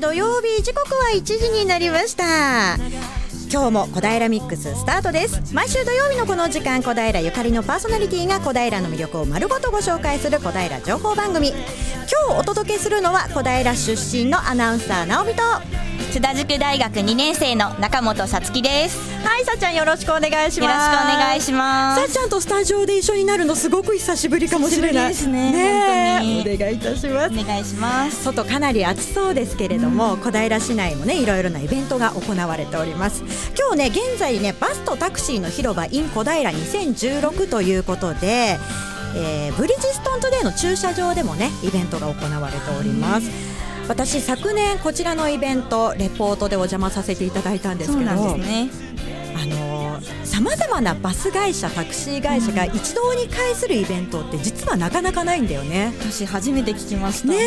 [0.00, 2.76] 土曜日時刻は1時になりました。
[3.52, 5.54] 今日も小平ミックススタートです。
[5.54, 11.48] 毎週土曜日のこの時間小平ゆかりのパーソナリティが小平の魅力を丸ごとご紹介する小平情報番組。
[11.50, 15.42] 今日お届けするのは小平出身のアナウンサー直美と。
[16.12, 18.98] 津田塾大学2年生の中本さつきです。
[19.26, 20.60] はいさっちゃんよろしくお願いします。
[20.60, 22.02] よろしくお願いします。
[22.02, 25.08] さっちゃんとスタジオで一緒になるのすごく久しぶりかもしれない。
[25.08, 27.32] ですねねお願いいたします。
[27.32, 28.24] お願いします。
[28.24, 33.24] 外かなり暑そうですけれども、うん、小平市内もねいろいろなイベントが行われております。
[33.58, 38.58] 今日ね現在ねバスとタクシーの広場 in 小平2016ということで
[39.14, 43.51] えー、ブリヂストントデーの駐車場でもねイベントが行われております。
[43.88, 48.70] 私昨年こちらのイベントレポートでお邪魔させていただいたんですけどね、
[49.36, 55.92] あのさまざまなバス会社タクシー会社が一堂に会するイベントって実はなかなかないんだよね。
[56.00, 57.28] 私初めて聞きました。
[57.28, 57.38] ね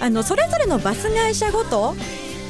[0.00, 1.94] あのそれぞれのバス会社ごと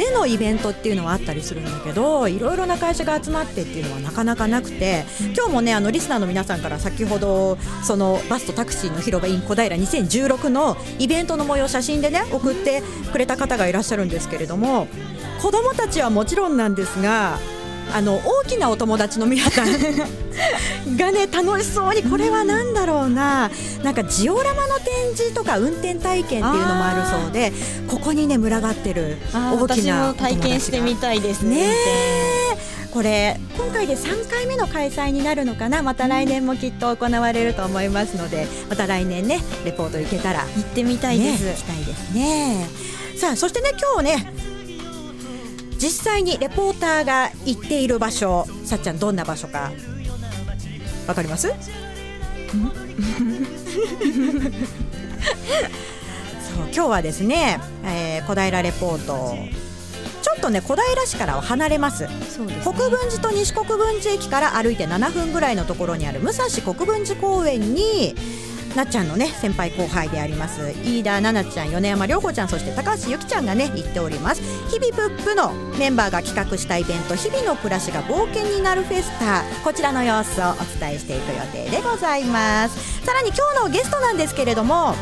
[0.00, 5.04] でのイベントっていうのはあったりするんだけどいろいろな会社が集まってっていうのはなかなかなくて
[5.36, 14.86] 今日もねあのリスナーの皆さんから先ほどそのバスとタクシーの広場 in 小平2016のイベントの模様写真でね送ってくれた方がいらっしゃるんですけれども
[15.42, 17.38] 子どもたちはもちろんなんですが
[17.94, 19.66] あの大きなお友達の皆さん。
[20.96, 23.50] がね楽しそうにこれは何だろうな。
[23.82, 27.52] なんかジオラマの展示とか運転体験っていうのもあるそうで
[27.88, 31.56] ここにね群がってる大きな体験してみたいですね。
[31.68, 31.74] ね
[32.92, 35.82] これ今回で3回目の開催になるのかな。
[35.82, 40.40] また来年もきっと行われると思いますのでまた来年ねレポート行けたら。
[40.56, 42.68] 行ってみたいです、ね、行きたいですね。
[43.16, 44.39] さあそしてね今日ね
[45.80, 49.72] 実際にレポーターが行っている場所さっちゃんどんな場所か
[51.06, 51.48] わかります？
[51.50, 51.54] そ
[56.62, 59.36] う今日はですね、えー、小平レポート
[60.22, 62.10] ちょっとね小平市からは離れます、ね、
[62.62, 66.44] 国分寺と西国分寺駅から歩いて7分ぐらいのところにある武蔵
[66.74, 68.14] 国分寺公園に
[68.76, 74.42] なっちゃんのね先輩後輩であります飯田奈々ちゃん米山涼子ちゃんそして高橋由紀ちゃんがね行っております。
[74.70, 79.42] 日々プップのメンバーが企画したイベント日々の暮らしが冒険になるフェスタ。
[79.64, 83.04] こちらの様子をお伝えしていく予定でございます。
[83.04, 84.94] さらに今日のゲストなんですけれども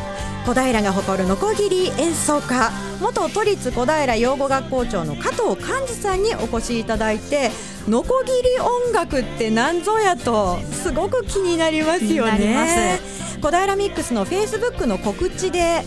[0.45, 7.51] 小平が誇るノコギリ演奏家元都立小平養護学校長の加藤寛治さんにお越しいただいて
[7.87, 12.99] ノコギリ音楽って何ぞやとすごく気になりますよね。
[13.41, 15.83] 小平ミックスのフェイスブックの告知で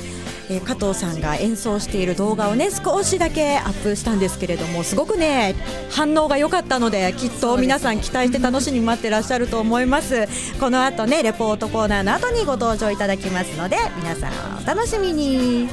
[0.51, 5.55] えー、加藤さんが演奏している動画をね少しだけアップしたんですけれどもすごくね
[5.91, 10.27] 反応が良かったのできっと皆さん期待して楽しみに待ってらっしゃると思います。
[10.59, 14.33] この後ねレポートコーナーの後にご登場いただきますので皆さん
[14.63, 15.69] お楽しみに。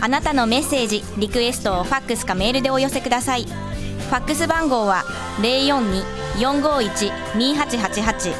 [0.00, 3.44] あなたのメッセージリクエストをファックスかメールでお寄せください。
[3.44, 5.04] ファックス番号は
[6.38, 8.34] 042-451-2888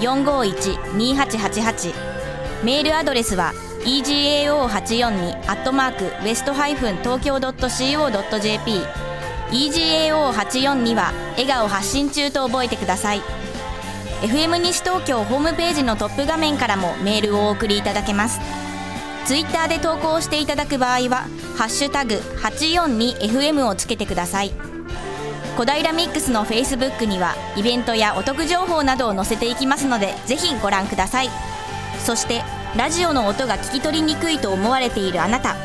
[0.00, 1.94] 451-2888
[2.64, 3.52] メールアドレスは
[3.84, 8.84] egao842 アットマークウエストハイフン東京 .co.jp
[9.50, 13.22] egao842 は笑顔発信中と覚えてください。
[14.22, 18.38] FM 西東京ホームページのトップ画面からもメールをお送りいただけます。
[19.24, 24.52] ツイッターで投稿していただく場合は「ハッシュタグ #842FM」をつけてください。
[25.56, 31.28] 小平ミックスのフェイスブックにはイベントやお得情報などを載せていきますのでぜひご覧ください。
[31.98, 32.42] そして
[32.76, 35.56] ラジオの音が聞き取りにくいと思われているあなた。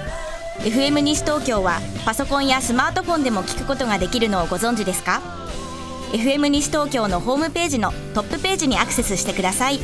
[0.60, 5.22] FM 西東京はパソコンやスマートフォンでも聞くことができるのをご存知ですか
[6.12, 9.80] ？FM 西東京のホームページのトップページにアクセスしてください。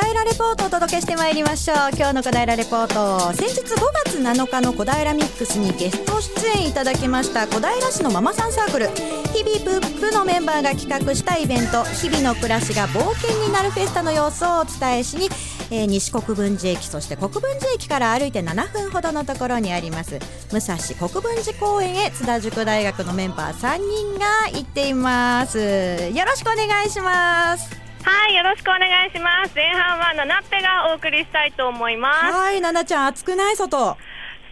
[0.00, 1.76] 平レポートをお届けしてまいりましょう。
[1.96, 3.64] 今日の小平レポート先日5
[4.04, 8.88] 月7日の小平ミックスにゲスト出演いただきました小平市のママさんサークル。
[9.32, 11.84] 日々プップのメンバーが企画したイベント。
[11.84, 15.28] 日々の暮らしが冒険になるフェスタの様子をお伝えしに
[15.70, 20.18] えー、西国分寺駅そして国分寺駅から歩いて7分ほどのところにあります。
[20.50, 20.76] 武蔵
[21.08, 25.58] 国分寺公園へ津田塾大学のメンバー3人が行っています。
[25.58, 27.87] よろしくお願いします。
[28.08, 29.54] はい、よろしくお願いします。
[29.54, 32.32] 前半はななっぺがお送りしたいと思います。
[32.32, 33.56] はい、ななちゃん、暑くない？
[33.56, 33.98] 外。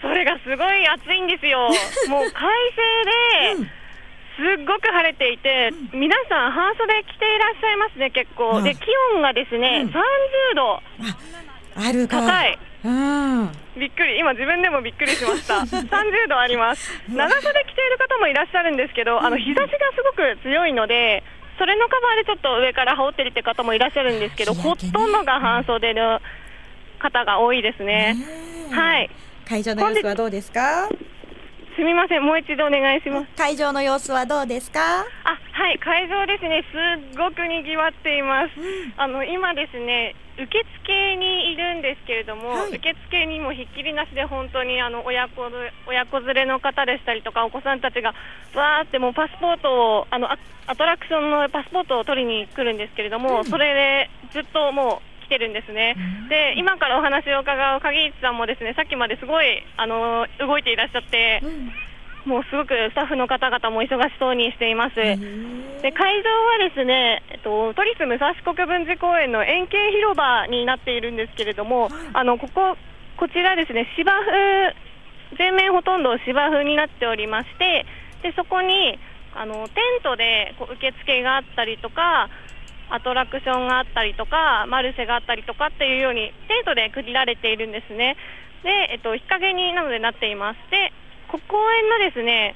[0.03, 1.71] それがすごい暑いんですよ。
[2.13, 8.81] もう快晴で、うん、すっごく晴れていて、うん、皆さん半袖着ていらっしゃいますね結構、で気
[9.15, 10.83] 温がですね、うん、30度
[11.77, 12.59] ある高い。
[12.85, 21.25] うん、びっくり、今、自分でもびっくりしました、 30度あります、長袖着ている方もいらっしゃるんですけど、あの日差しがすごく強いので、
[21.59, 26.21] それのカバーでちょっと上から羽織ってるって方もいらっしゃるんですけど、ほとんどが半袖の
[26.99, 28.17] 方が多いですね。
[28.71, 29.11] はい、
[29.49, 30.89] 会場の様子はどうですか？
[31.77, 33.29] すみません、もう一度お願いします。
[33.37, 34.81] 会場の様子はどうですか？
[35.01, 35.05] あ、
[35.53, 36.65] はい、会場ですね。
[36.73, 38.51] すっごく賑わっています。
[38.97, 45.43] あの、今ですね、受付にいるんですけれども、はい、受付にもひっきりなしで本当にあの親子
[45.87, 48.15] 親子連れの方でしたりとかお子さんたちが
[48.55, 50.37] わーってもうパスポートをあのア
[50.77, 55.97] トラクションのパスポートを取りに来るんですけれども、うん、それでずっともう来てるんですね、
[56.31, 64.95] で今からお話を伺う鍵市さんもですねさっきまですごいあの動いていらっしゃって、うん、もうすごくスタッフの方々も忙しそうにしています。
[64.95, 72.77] で会場はですね、えっと、都立武蔵国分寺公園の円形広場になっているんですけれども、あのここ
[73.17, 74.75] こちらですね芝生
[75.39, 77.85] 全面ほとんど芝生になっておりまして
[78.23, 78.99] でそこに
[79.35, 82.29] あのテントでこう受付があったりとか
[82.91, 88.17] アトラクションがあったりとかマルシェがあったりとかっていうようにテントで区切られているんですね。
[88.63, 90.93] で、えっと、日陰になのでなっていますで
[91.29, 92.55] 公園のですね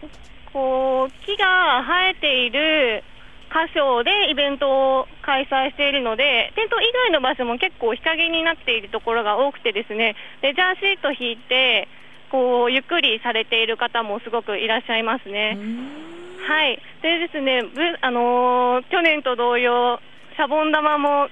[0.53, 3.05] こう木が生えている
[3.51, 11.89] 箇所でイベントを開催しているのでテント以外の場所も結構日陰になっているところが多くてですねレジャーシート引いて
[12.31, 15.59] こうゆっくりされている方もすごくいらっしゃいますね。
[16.47, 17.63] はい、でですね、
[18.01, 20.01] あのー、去年と同様、
[20.37, 21.29] シャボン玉も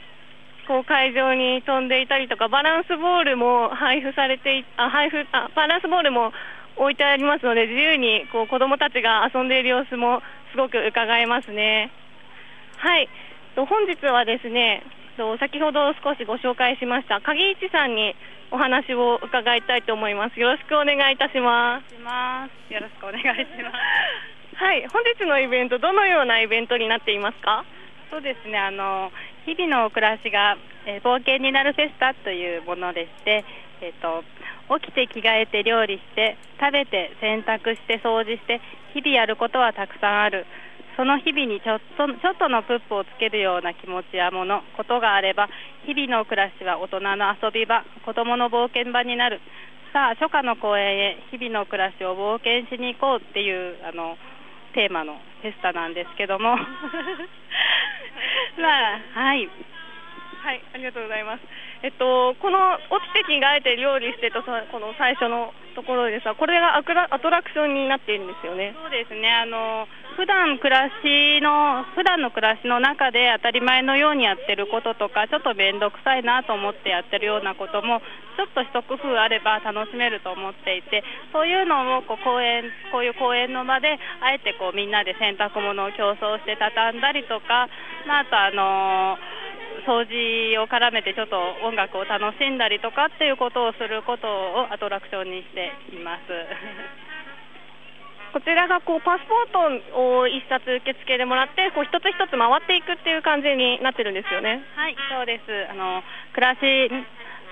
[0.66, 6.32] こう会場に飛んでいたりとかバランスボールも配布されてあ配布あバランスボールも
[6.76, 10.20] 置いてありますので自由にこう子どもたちが遊んでいる様子も
[10.52, 11.90] すごく伺えますね。
[12.76, 13.08] はい
[13.56, 14.84] 本日はですね
[15.40, 18.14] 先ほど少しご紹介しました鍵市さんに
[18.52, 20.38] お話を伺いたいと思います。
[20.38, 21.94] よろしくお願いいたします。
[22.72, 24.56] よろしくお願いします。
[24.56, 27.64] はい、本日のイベントどのようなイベントになっていますか？
[28.10, 28.58] そうですね。
[28.58, 29.10] あの
[29.44, 30.56] 日々の暮らしが、
[30.86, 33.44] えー、冒険になるフェスタというものでして、
[33.80, 34.24] えーと、
[34.80, 38.60] 起きて着替えて料理して食べて洗濯して掃除して
[38.94, 40.46] 日々やることはたくさんある。
[40.96, 45.48] その日々にちょっとちょっとのプップをつけるような気持ちやものことがあれば
[45.86, 49.40] 日々の暮らしは大人の遊び場子どもの冒険場になる。
[49.92, 54.16] さあ初夏の公園へ日々の暮らしを冒険しに行こうっていうあの
[54.78, 56.54] テーマのフェスタなんですけども。
[56.54, 56.62] ま
[58.94, 59.50] あはい
[60.48, 61.44] はいありがとうございます。
[61.84, 64.48] えっとこの落ちて着替えて料理してとこ
[64.80, 68.72] の最初のところでさこれがアクラアトラクションになっているんですよね。
[68.80, 69.28] そうですね。
[69.28, 69.84] あの
[70.16, 78.00] 普段暮らしの普段の暮らしの中で当たり前のようにやってることとかちょっと面倒くさいなと思ってやってるようなことも
[78.34, 87.68] ちょっと一工夫あれば楽しめると思っていてそういうのをこう公園こういう公園の場であえてこうみんなで洗濯物を競争して畳んだりとか、
[88.08, 89.18] まあ、あとあの
[89.88, 96.28] 掃除を絡めてちょっと音楽を楽しんだりとかっていうことをすることをアトラクションにしています。
[98.36, 104.60] こちらがこうパスポートを一冊受付でもらってこう一つ一つ回っていくっていう感じになってるんですよね。
[104.76, 105.72] はい、そうです。
[105.72, 106.04] あの
[106.36, 106.60] 暮らし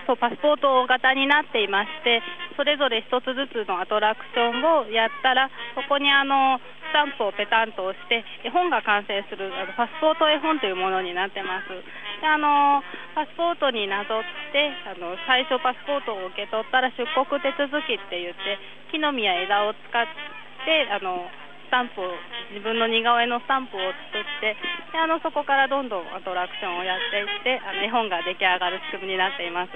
[0.06, 2.22] そうパスポート型になっていまして
[2.56, 12.82] それぞれ1つずつのアトラクションをやったらそこにあのスタンプをペタンと押して絵本が完成するあのパスポート絵本というものになってますであの
[13.14, 18.58] パスポートになぞってあの最初パスポートを受け取ったら出国手続きって言って
[18.90, 21.30] 木の実や枝を使っててあの
[21.66, 22.10] スタンプを
[22.50, 24.58] 自分の似顔絵のスタンプを作って
[24.90, 29.74] であのそこからどんどんアトラクションをやっていってあの絵本が出来上がる仕組みになっています。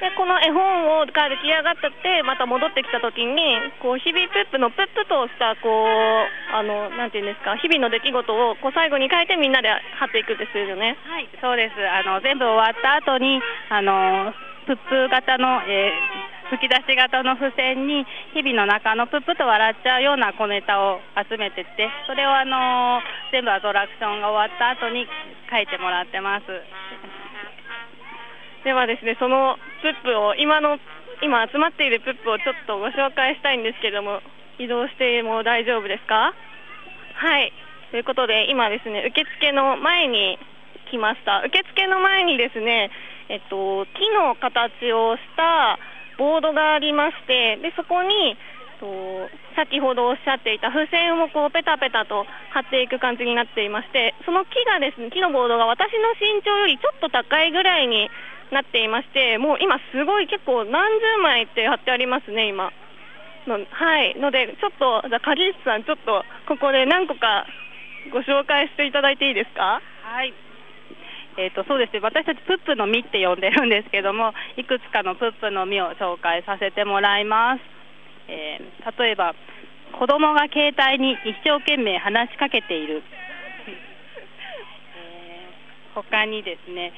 [0.00, 10.96] でこの絵本をが出来上がったってまた戻ってきた時にこう日々プップのプップとしたこうあのなんていうんですか日々の出来事をこう最後に書いてみんなで貼っていくんですよね。
[11.06, 14.34] はいそうですあの全部終わった後にあの
[14.66, 23.00] プップ型の、えー吹き出し型の付箋に日々の中のプップと笑っちゃうような小ネタを集めてってそれをあの
[23.32, 25.06] 全部アトラクションが終わった後に
[25.50, 26.44] 書いてもらってます
[28.64, 30.78] ではですねそのプップを今の
[31.22, 34.20] 今集まっているプップをちょっとご紹介したいんですけども
[34.58, 36.32] 移動しても大丈夫ですか？
[37.14, 37.52] はい。
[37.90, 40.38] ということで今ですね受付の前に
[40.90, 41.42] 来ました。
[41.46, 42.90] 受付の前にですね
[43.28, 45.78] えっと木の形をした
[46.18, 48.36] ボードがありましてでそこに
[48.80, 58.10] と先ほどおっしゃっていた付箋をこうペタペタと貼っていく感じになっていましてその木がですね木のボードが私の身長よりちょっと高いぐらいに
[58.50, 62.72] なっていましてもう今すごい結構何十枚って貼ってありますね今。
[63.46, 64.14] のはい。
[64.18, 67.46] のでちょっとじゃ影石さんちょっとここで何個か
[68.12, 69.80] ご紹介していただいていいですか？
[70.02, 70.32] はい。
[71.36, 72.00] えーとそうですね。
[72.00, 77.60] 私たちプップの実って呼んでるんですけども いくつかのプップの実を紹介させてもらいます、
[78.28, 79.34] えー、例えば
[79.98, 83.02] 子供が携帯に一生懸命話しかけている、
[84.96, 86.92] えー、他にですね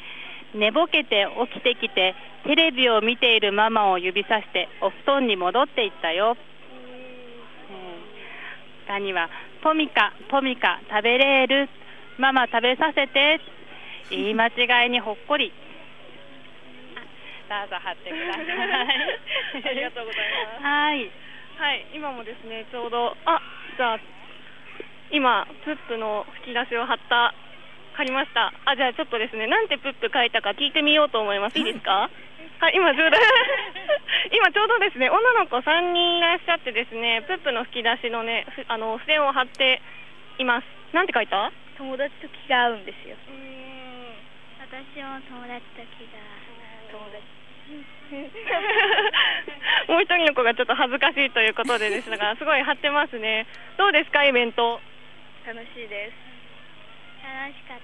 [0.56, 6.36] 寝ぼけて起きてきてテレビを見ているママを指さしてお布団に戻っていったよ、
[7.70, 9.28] えー、他には
[9.62, 11.68] トミカトミカ食べれる
[12.18, 13.40] ママ食べさせて
[14.10, 15.52] 言い間違いにほっこり。
[17.48, 19.70] どうぞ貼ってください。
[19.70, 20.30] ありがとうござい。
[20.50, 21.10] ますはい。
[21.58, 21.86] はい。
[21.94, 23.40] 今もですねちょうどあ
[23.76, 24.00] じゃあ
[25.12, 27.34] 今プップの吹き出しを貼った
[27.96, 28.52] 貼りました。
[28.64, 31.58] あじゃあちょっとですねなんてプップ書いたか聞いてみようと思います。
[31.58, 31.62] い。
[31.62, 32.10] いですか？
[32.60, 33.16] はい今ちょうど
[34.32, 39.80] 今ちょうどですね女の子3人いらっしゃってですねプップの吹き出しのねあの付箋を貼って
[40.38, 40.66] います。
[40.92, 41.50] なんて書いた？
[41.78, 43.16] 友達と気が合うんですよ。
[44.60, 46.18] 私も友達と気が
[46.92, 47.22] 友達。
[49.88, 53.46] もう一人の子がちょっと恥ずかしいということでですがすごい貼ってますね。
[53.76, 54.80] どうですかイベント？
[55.46, 56.14] 楽しいです
[57.26, 57.82] 楽しかっ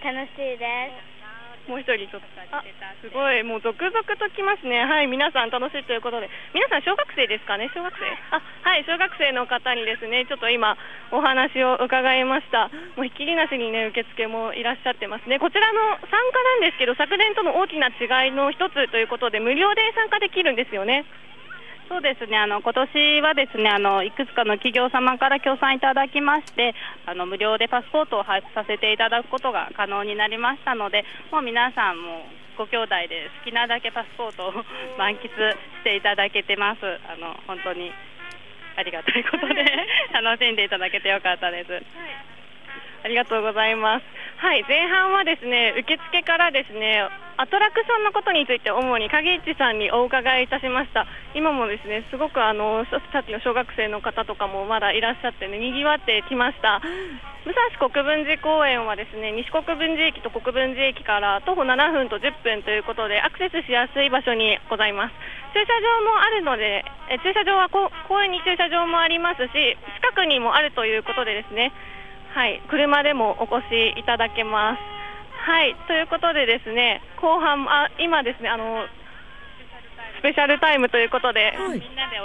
[0.00, 0.12] た。
[0.12, 0.64] 楽しいで
[1.12, 1.68] す。
[1.68, 2.62] もう一人ちょっとあ
[3.02, 3.42] すごい。
[3.42, 4.86] もう続々と来ますね。
[4.86, 6.30] はい皆さん楽しいということで。
[6.54, 7.68] 皆さん小学生ですかね？
[7.74, 8.06] 小学生。
[8.30, 10.78] あはい小学生の方にですねちょっと今
[11.10, 12.70] お話を伺いました。
[12.94, 15.40] もうひっきりなしにね受付もいらっしゃってますね。
[15.42, 21.04] こちらの参加なんですけど昨年との大きな違いの一つということで無料で参加できるんですよね
[21.88, 26.74] そうですね、あの今年はですねあのいくつかの企業様から協賛いただきまして、
[27.06, 32.26] あの無料でパスポートを配布させていただくことが可能になりましたので、もう皆さんも
[32.58, 34.52] ご兄弟で好きなだけパスポートを
[34.98, 36.80] 満喫していただけてます。
[36.82, 37.92] あの本当に
[38.76, 39.54] ありがたいことで
[40.12, 41.72] 楽しんでいただけてよかったです。
[41.72, 41.82] はい
[43.06, 44.04] ありがとうございます。
[44.42, 47.06] はい、前半はですね、受付からですね、
[47.38, 51.06] アトラクションのことについて主に影市さんにお伺いいたしました。
[51.30, 56.82] 今もですね、すごくあのさっきの小学生の方とかもまだいらっしゃってね、賑わってきました。
[57.46, 65.14] 武蔵国分寺公園はですね、西国分寺駅と国分寺駅から徒歩7分と10分ということでアクセスしやすい場所にございます。
[65.54, 67.86] 駐車場もあるので、え駐車場は公
[68.18, 71.70] 園に駐車場もありますし、近くにもあるということでですね。
[72.36, 74.78] はい、車でもお越しいただけます。
[75.48, 78.84] はいということで、ですね後半あ今ですねあの
[80.20, 82.20] スペシャルタイムということで、はい、みんなで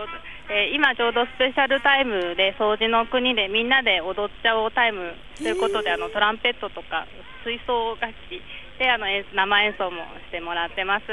[0.51, 7.07] えー、今ちょうどスペシャルタイムで掃除の国でみんなで踊っちゃおうタイムということで、あのトランペットとか
[7.47, 8.43] 吹奏楽器
[8.79, 11.05] であの生演奏もしてもらってます。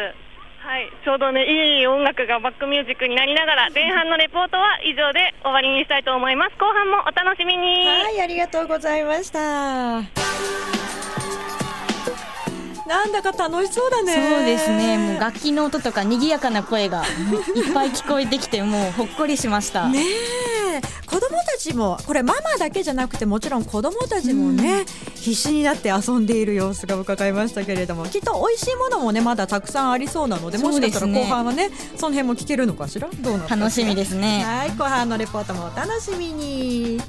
[0.60, 6.56] はい、ちょうどねいい音楽がバックミュージックになりながら前半のレポートは以上で終わりにしたいと思います。
[6.58, 7.86] 後半もお楽しみに。
[7.86, 9.38] はいありがとうございました。
[12.86, 14.12] なんだか楽しそうだね。
[14.12, 14.98] そうですね。
[14.98, 17.02] もう楽器の音とか賑やかな声が
[17.54, 19.88] いっぱい聞こえてきてもうほっこりしました。
[19.88, 20.02] ね
[21.06, 33.08] 子供たちもこれママだけじゃなくてもちろん子供たちもね、うん、必死になって遊んでいる様子が伺いましたけれどもきっと美味しいものもねまだたくさんありそうなのでもしかしたら後半はねその辺も聞けるのかしら？
[33.20, 34.44] どうな楽しみですね。
[34.44, 37.00] はい後半のレポートもお楽しみに。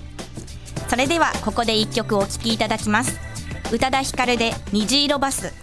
[0.88, 3.20] それではここで一曲お聴きいただきます。
[3.72, 5.54] 宇多田ヒカルで虹色バス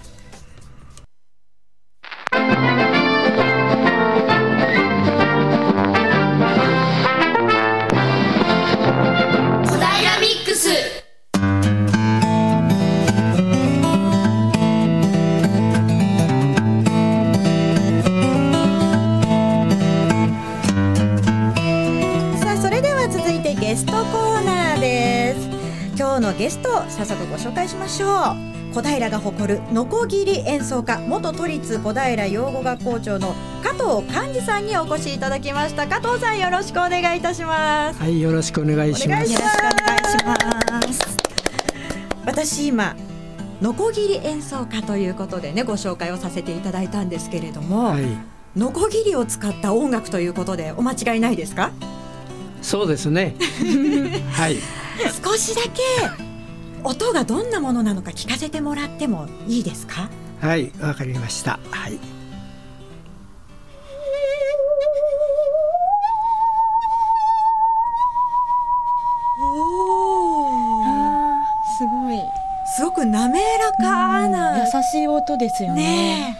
[26.39, 28.75] ゲストを早速ご紹介しましょう。
[28.75, 35.87] 小平が誇るノコギリ演奏家元都立小平養護学校長の加藤寛治さんにお越しいただきました。
[35.87, 37.99] 加藤さんよろしくお願いいたします。
[38.01, 39.33] はいよろしくお願いします。
[39.33, 41.17] よろしくお願いします
[42.27, 42.97] 私今
[43.63, 48.05] ノコギリ演奏家ということでねご紹介をさせていただいたんですけれども、はい、
[48.57, 51.71] ノコギリを使った音楽ということでお間違いないですか？
[52.63, 53.35] そうですね。
[54.33, 54.57] はい
[55.25, 55.81] 少しだけ
[56.85, 60.09] 音がどんなものなのか聞かせてもらってもいいですか？
[60.41, 61.59] はいわかりました。
[61.71, 61.99] はい。
[69.39, 69.45] お
[70.43, 70.83] お
[71.79, 72.19] すごい。
[72.77, 75.83] すごく滑らかな、うん、優しい音ですよね,
[76.31, 76.37] ね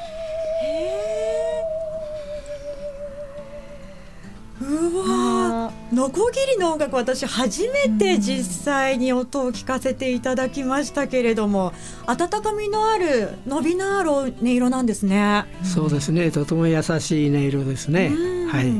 [5.97, 11.73] ノコギリの音楽私初めて実際に音を聞かせていただきましたけれども
[12.05, 15.47] 温かみのある伸びのある音色なんですね。
[15.65, 16.31] そうですね。
[16.31, 18.11] とても優しい音色ですね。
[18.51, 18.75] はい。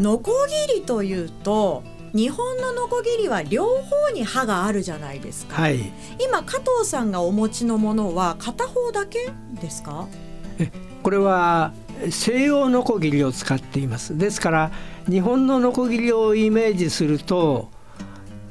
[0.00, 0.32] ノコ
[0.70, 1.82] ギリというと
[2.14, 10.08] 日本のノコギリは両方に刃があるじゃないですか、はい、今加藤さんがお持ちのものは片方だけですか？
[11.02, 11.74] これは
[12.10, 14.16] 西洋ノコギリを使っています。
[14.16, 14.70] ですから
[15.08, 17.70] 日本のノコギリをイメージすると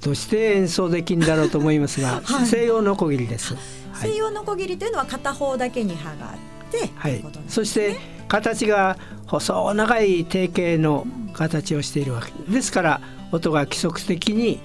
[0.01, 3.56] どうして演奏できるんだろうと思いますが、 はい、西洋ノコギリです、
[3.94, 12.32] 西洋ノコギリというのは片方だけに刃があって、はい、そして形が細長い定型の形をしているわけ。
[12.51, 13.01] ですから
[13.32, 14.60] 音が規則的に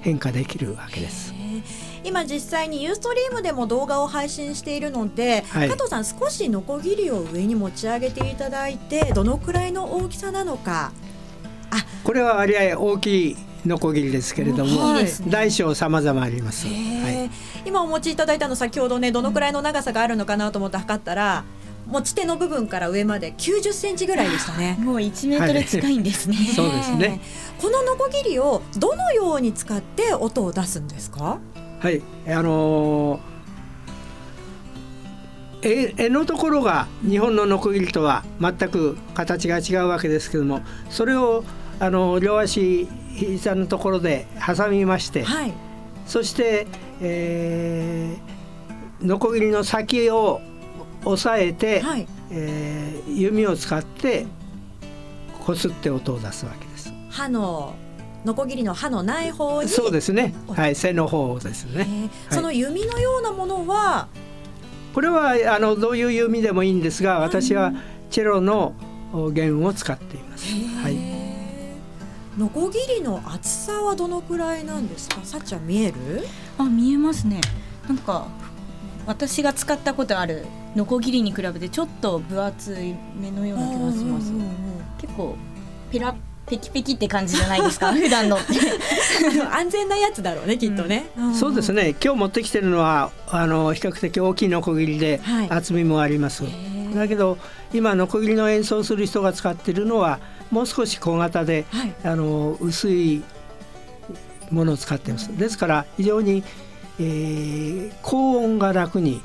[0.00, 1.35] 変化できるわけです。
[2.06, 10.92] 今実際にユーストリームでも動画を配信しているので、はい、加藤さん少しノコギリを上に持ち上げていただいてどのくらいの大きさなのか
[11.70, 13.36] あこれは割合大きい
[13.66, 21.44] ノコギリですけれども、はい、大小様々あります、はい、今お持ちいただいたの先ほどねどのくらいの長さがあるのかなと思って測ったら
[21.88, 24.76] 持ち手の部分から上まで90センチぐらいでしたね。
[24.80, 26.36] もう1メートル近いんですね。
[26.36, 27.20] そうですね。
[27.60, 31.38] このノコギリをどのように使って音を出すんですか？
[31.86, 41.44] はいあのー、絵のところが日本のノコギリとは全く形が違うわけですけどもそれを
[41.78, 45.52] あの両足膝のところで挟みまして、はい、
[46.06, 46.66] そして、
[47.00, 50.40] えー、ノコギリの先を
[51.04, 54.26] 押さえて、はい、えー、弓を使って
[55.44, 56.92] こすって音を出すわけです。
[57.10, 57.76] 歯の
[58.26, 60.34] ノコギリの刃のない方にそうですね。
[60.48, 64.08] はい背の方ですね、その弓のようなものは？
[64.92, 67.72] これはあのどういう弓でもいいんですが私は
[68.10, 68.74] チェロの
[69.32, 70.52] 弦を使っています。
[70.82, 70.96] はい。
[72.36, 75.20] ノコギリの厚さはどのくらいなんですか？
[75.22, 76.26] さっちゃん見える？
[76.58, 77.40] あ見えますね。
[77.86, 78.26] なんか
[79.06, 84.32] 私が使ったことあるノコギリに比べてちょっと分厚い目のような気がします。
[84.98, 85.36] 結構
[85.92, 86.12] ペラ
[86.48, 87.92] ペキペキって感じじゃないですか？
[87.94, 88.38] 普段の。
[89.52, 91.94] 安全なやつだろうねきっとね、うん、そうですね。
[92.02, 96.44] 今日持ってきてるのはあの比較的大きいノコギリで、厚みもあります、
[96.94, 97.38] だけど
[97.72, 103.22] 今ノコギリの演奏する人が使っているのはもう少し小型で、はい、あの薄い
[104.50, 105.36] ものを使っています。
[105.36, 106.44] ですから非常に、
[107.00, 109.20] えー、高音が楽に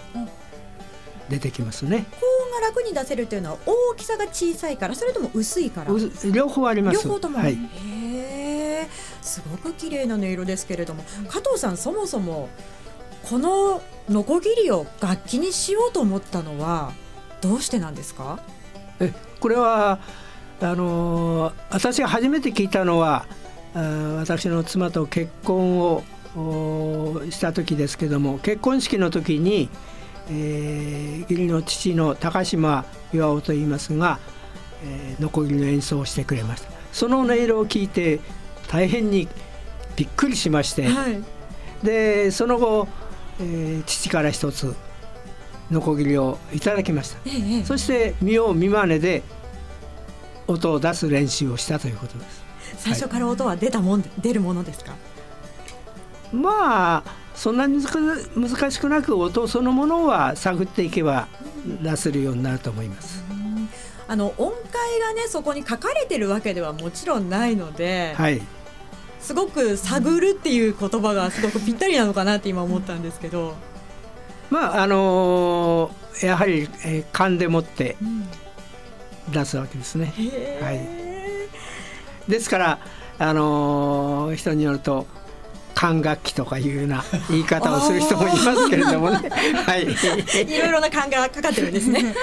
[1.32, 2.06] 出てきますね。
[2.12, 5.92] 高音が楽に出せるというのは大きさが小さいからそれとも薄いから。
[6.32, 7.04] 両方あります。
[7.06, 8.88] 両方とも、はい、へ
[9.22, 11.04] すごく綺麗な音色ですけれども。
[11.30, 12.50] 加藤さんそもそも
[13.30, 16.92] このノコギリを楽器にしようと思ったのは
[17.40, 18.40] どうしてなんですか？
[19.00, 20.00] えこれは
[20.60, 23.26] あの私が初めて聞いたのは
[24.18, 26.04] 私の妻と結婚を
[27.30, 29.70] した時ですけども結婚式の時に
[30.34, 34.20] えー、義理の父の高島巌と言いますが、
[34.86, 36.72] えー、ノコギリの演奏をしてくれました。
[36.94, 38.22] その音色を聞いて
[38.70, 39.28] 大変に
[39.98, 41.22] びっくりしまして、はい、
[41.86, 42.88] でその後、
[43.40, 44.74] えー、父から一つ
[45.70, 49.24] ノコギリをいただきました、ええ、そして見よう見まねで
[50.48, 52.42] 音を出す練習をしたということです。
[52.78, 54.94] 最初から音は出たもん、はい、出るものですか？
[56.34, 57.04] まあ
[57.42, 61.28] そんなに難しくなく音そのものは探っていけば
[61.82, 63.24] 出せるようになると思います。
[64.08, 68.44] あの音階がねそこに書かれてるわけではもちろんないので、はい、
[69.20, 73.56] すごく探るっていう言葉がすごくぴったりなのかなって今思ったんですけど。
[74.52, 77.98] まああのー、やはり、えー、勘でもって
[79.32, 80.14] 出すわけですね。
[80.62, 82.80] はい、ですから
[83.18, 85.08] あのー、人によると
[85.82, 89.30] 管楽器とかいうような言い方をする人もいますけれどもね。
[89.30, 89.84] はい。
[89.84, 92.14] いろいろな勘がかかってるんですね。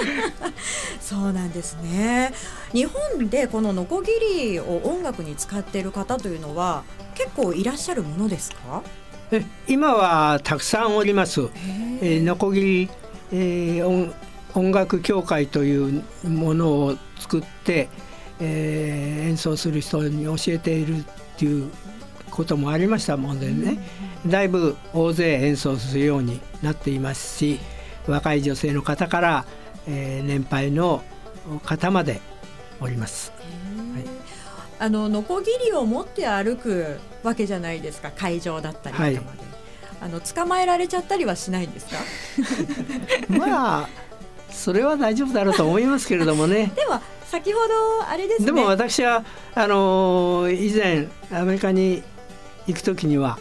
[1.01, 2.31] そうなんですね。
[2.71, 4.13] 日本でこのノコギ
[4.45, 6.83] リを音楽に使っている方というのは
[7.15, 8.81] 結構いらっしゃるものですか？
[9.33, 11.41] え今はたくさんおります。
[12.01, 12.89] えー、ノコギリ、
[13.33, 14.13] えー、音
[14.55, 17.89] 音楽協会というものを作って、
[18.39, 21.03] えー、演奏する人に教えているっ
[21.37, 21.69] ていう
[22.39, 23.77] こともありましたもんでね。
[24.25, 27.59] だいぶ大勢演奏するようになっていますし
[28.07, 29.45] 若い女性の方から、
[29.87, 31.03] えー、年配の
[31.65, 32.21] 方まで
[32.79, 33.33] おります。
[33.93, 34.03] はい、
[34.79, 38.09] あのノコギリを持って歩くわけじゃないですか。
[38.11, 39.25] 会場だったりとかまで、はい、
[40.01, 41.97] あの捕まえられちゃったりはしないんですか？
[43.37, 43.89] まあ
[44.49, 46.71] それは大丈夫だろうと思いますけれどもね。
[46.75, 48.45] でも先ほどあれですね。
[48.45, 49.25] でも私は
[49.55, 52.01] あの以前アメリカに
[52.69, 53.37] 行く時には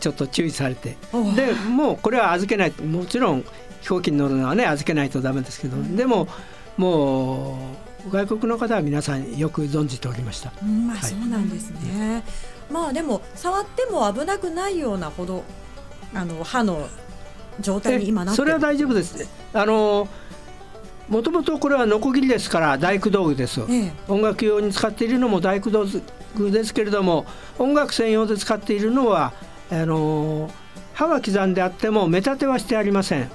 [0.00, 1.32] ちょっと注意されて、う。
[1.32, 2.72] ん、でもうこれは預けない。
[2.82, 3.44] もちろん
[3.80, 6.28] 飛行機に乗るのはね預けないとダメですけど、うん、でも
[6.76, 7.58] も
[8.06, 10.52] う外国の方は皆さんよく存じておりました。
[10.62, 12.22] うん、まあ、そうなんですね。
[12.70, 15.44] まあでも触っても危なくないようなほど
[16.14, 16.88] あの歯の
[17.60, 19.28] 状態に今なってそれは大丈夫です。
[19.52, 20.08] あの
[21.08, 25.84] もともとこれはノコギリですから大工道具です、ええ、音楽用に使っているのも大工道
[26.36, 27.26] 具ですけれども
[27.58, 29.32] 音楽専用で使っているのは
[29.70, 30.50] あの
[30.94, 33.30] 歯は刻んであっても目立てはしてありません。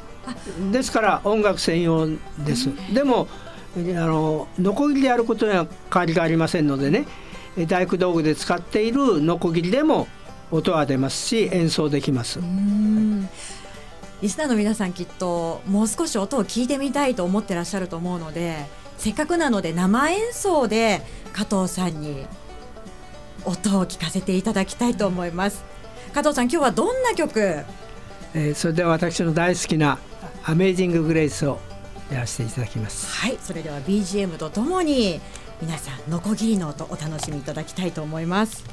[0.71, 2.07] ですから音楽専用
[2.45, 3.27] です、でも
[3.75, 7.05] あのノコギリでやることには変わりがありませんのでね
[7.67, 10.07] 大工道具で使っているノコギリでも
[10.51, 12.39] 音は出ますし演奏できます。
[14.21, 18.65] リスナーの皆さんきっともう少し音を聞いてみたいと思ってらっしゃると思うので
[18.97, 21.01] せっかくなので生演奏で
[21.33, 22.25] 加藤さんに
[23.45, 25.63] 音を聞かせていただきたいと思います。
[26.13, 27.39] 加藤さん今日はどんな曲、
[28.33, 29.99] えー、それでは私の大好きな
[30.45, 31.59] 「アメイジング・グレイス」を
[32.11, 33.07] やらせていただきます。
[33.07, 35.19] はいそれでは BGM とともに
[35.61, 38.63] 皆さんノコギリの音お楽しみいただきたいと思います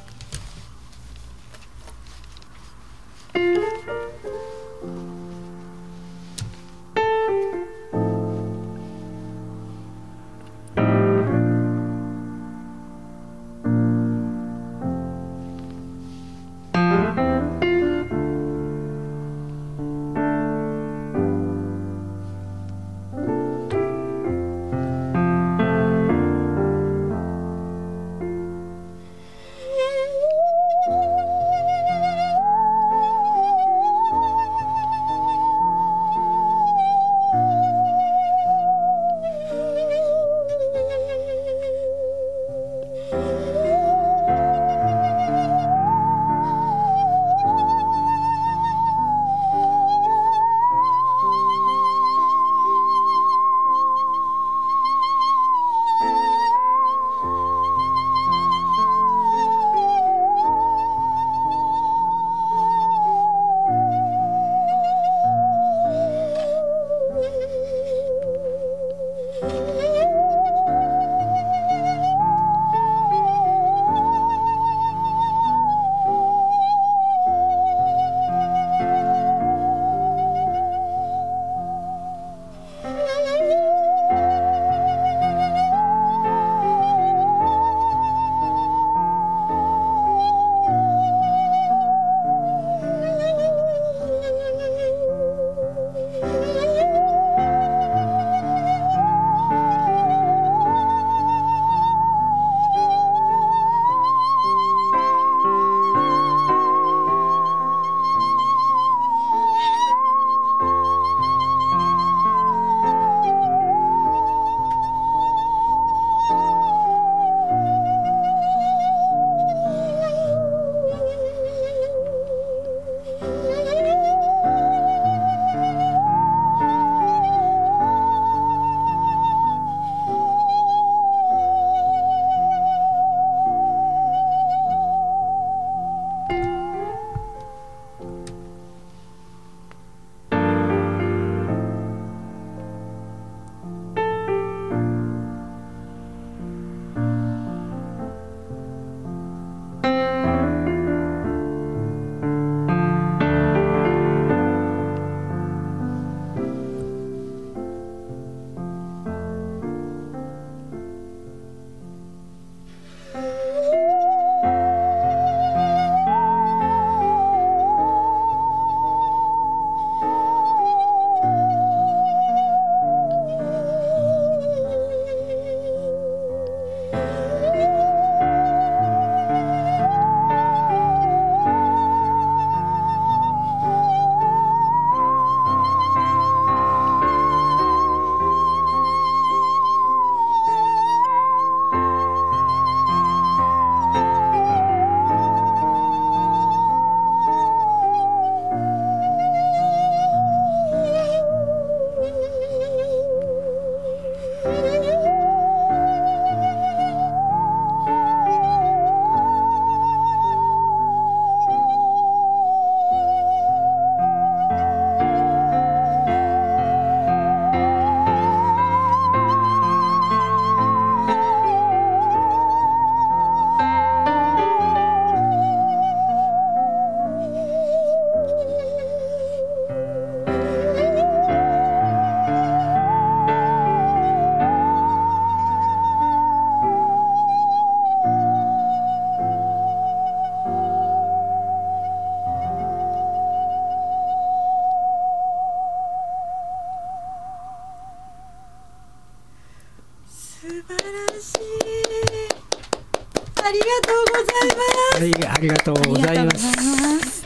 [255.53, 257.23] がとうございます。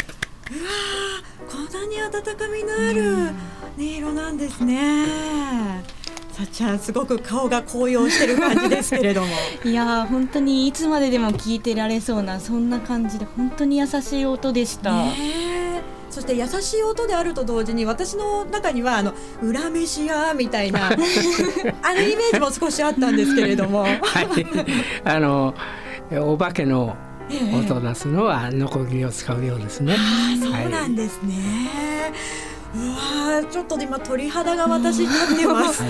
[0.51, 0.73] うわ
[1.49, 3.15] こんなに温かみのある
[3.79, 5.07] 音色なんですね。
[6.33, 9.29] さっちゃんすごく顔が高揚してる感じですけれども。
[9.65, 15.05] いや本当にいつまででも聞いてられそうなそんな感じで本当に優しい音でした。
[16.11, 19.13] そして優しい音であると同時に私の中にはあの
[19.43, 21.05] 裏飯屋みたいな あの
[22.01, 23.83] イメージも少しあったんですけれども。
[23.85, 24.01] はい、
[25.05, 25.55] あの
[26.13, 26.97] お化けの
[27.29, 29.97] 音出すのはノコギリを使うようですね。
[29.99, 32.13] あそうなんですね。
[32.73, 35.83] はい、うわちょっと今鳥肌が私になってます。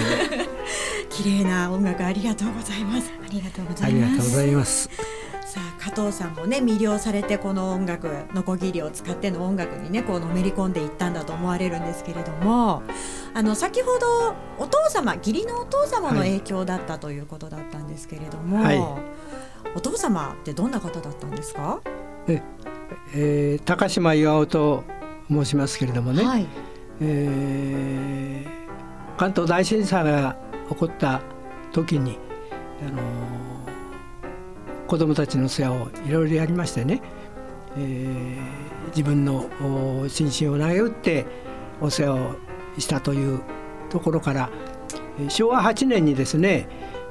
[1.11, 3.12] 綺麗な音楽ありがとうございます。
[3.22, 4.09] ありがとうございます。
[4.09, 4.90] ありがとうございます。
[5.46, 12.83] さあ加藤さんもね魅了されてこの音楽ノコギリを使っての音楽にねこうのめり込んでいったんだと思われるんですけれども
[13.33, 18.79] あの先ほどお父様義理のお父様の影響だったということだったんですけれども、はい、
[19.76, 21.80] お父様ってどんな方だったんですか？
[22.26, 22.42] え、
[23.14, 24.84] えー、高島巌と
[25.30, 26.46] 申しますけれどもね、はい、
[27.00, 30.36] えー、関東大震災が
[30.70, 31.20] 起こった
[31.72, 32.18] 時に、
[32.80, 37.02] あのー、子どもたちの世話をいろいろやりましてね、
[37.76, 39.50] えー、自分の
[40.08, 41.26] 心身を投げ打って
[41.82, 42.34] お世話を
[42.78, 43.42] したという
[43.90, 44.50] ところから
[45.28, 46.66] 昭和8年にですね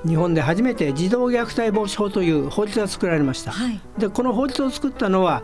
[0.05, 3.51] 日本で初めて児童虐待防止法という法律が作られました。
[3.51, 5.41] はい、でこの法律を作ったのは、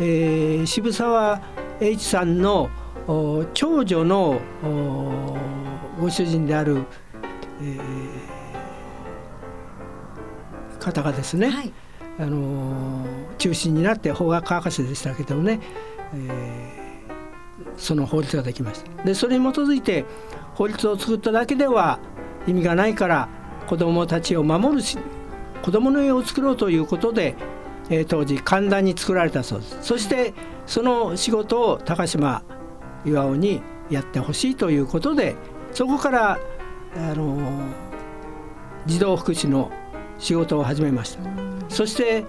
[0.00, 1.40] えー、渋沢
[1.80, 2.70] 栄一さんの
[3.54, 4.40] 長女の
[6.00, 6.84] ご主人である、
[7.62, 11.72] えー、方がですね、はい、
[12.18, 13.06] あの
[13.38, 15.60] 中心になって法学博士でしたけどね、
[16.14, 19.04] えー、その法律ができました。
[19.04, 20.04] でそれに基づいて
[20.54, 22.00] 法律を作っただけでは
[22.46, 23.28] 意味がないから
[23.70, 24.98] 子どもたちを守るし
[25.62, 27.36] 子どもの家を作ろうということで、
[27.88, 29.78] えー、当時神田に作られたそうです。
[29.82, 30.34] そして
[30.66, 32.42] その仕事を高島
[33.04, 35.36] 巌にやってほしいということで
[35.70, 36.40] そこから
[36.96, 37.62] あの
[38.86, 39.70] 児童福祉の
[40.18, 41.22] 仕事を始めました。
[41.68, 42.24] そして、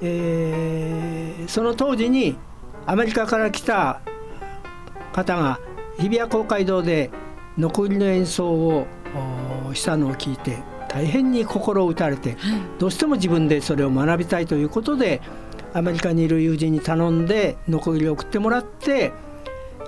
[0.00, 2.36] えー、その当時に
[2.86, 4.00] アメリカから来た
[5.12, 5.58] 方が
[5.98, 7.10] 日比谷公会堂で
[7.58, 8.86] 残りの演奏を
[9.72, 10.62] したのを聞いて
[10.94, 15.20] 大変に心を打たれて、はい、どうしても自分でそれを学びたいということで
[15.72, 19.12] アメリカにいる友人に頼んでノコギリを送ってもらって、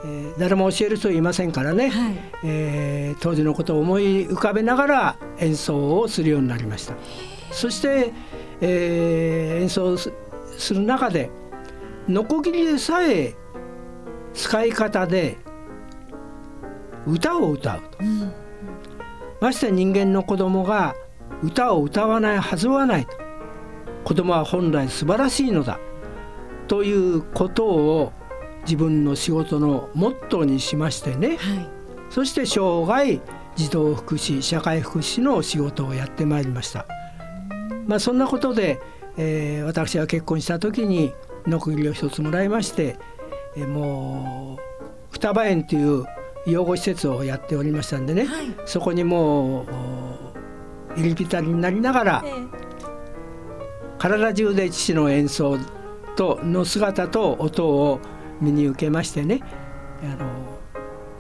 [0.04, 6.94] えー、誰も教える人いませんからね、はい、えー、当時のことを思い浮かべながら演奏をするようになりました。
[7.52, 8.12] そして、
[8.60, 10.10] えー、演奏す
[10.74, 11.30] る中で
[12.08, 13.36] ノコギリでさえ
[14.34, 15.36] 使い方で
[17.06, 18.32] 歌を歌うと、うん、
[19.40, 20.94] まして人間の子供が
[21.42, 23.12] 歌を歌わないはずはないと。
[24.04, 25.78] 子供は本来素晴らしいのだ。
[26.68, 28.12] ということを
[28.62, 31.38] 自分の仕事のモットーにしましてね、はい、
[32.10, 33.20] そして生涯
[33.54, 36.86] 児童福祉社会福祉の仕事をやってまいりました。
[37.86, 38.80] まあ、そんなことで、
[39.16, 41.12] えー、私は結婚した時に
[41.46, 42.96] ノコギリを一つもらいまして、
[43.56, 46.04] えー、もう双葉園という
[46.46, 49.62] 養護施設をやっておりましたんでね、はい、そこにも
[50.94, 52.48] う入り浸りになりながら、えー、
[53.98, 55.58] 体中で父の演奏
[56.16, 58.00] との姿と音を
[58.40, 59.40] 身に受けましてね
[60.02, 60.58] あの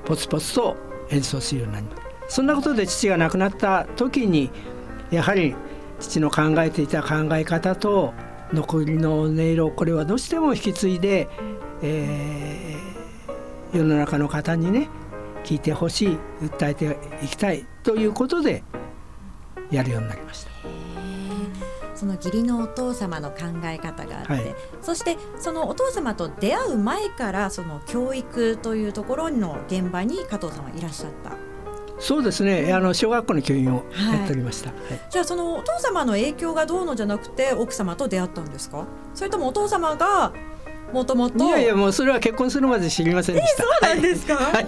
[0.04, 0.76] ポツポツと
[1.10, 4.50] 演奏するようになりますそんなことで父が亡くなった時に
[5.10, 5.54] やはり
[6.00, 8.12] 父の考えていた考え方と
[8.52, 11.28] 残りの音色これはどうしても引き継いで、
[11.82, 14.88] えー、世の中の方にね
[15.46, 18.64] 聞いてほしい訴えていきたいということで
[19.70, 20.50] やるようになりました。
[21.94, 31.32] その義理のお父様の考え方があって、はい、そしてそのお父様と出会う前からその教育というところの現場に加藤さんはいらっしゃった。
[31.98, 32.70] そうですね。
[32.74, 34.78] あの小学校の教員をやっておりました、はい。
[34.80, 38.86] はい、じゃあそのお父様の影響がどうのじゃなくて奥様と出会ったんですか？
[39.14, 40.34] それともお父様が
[40.92, 44.66] もともといやいやもうそれは結婚するまで知りませんでした、えー、そうなんですか、はい、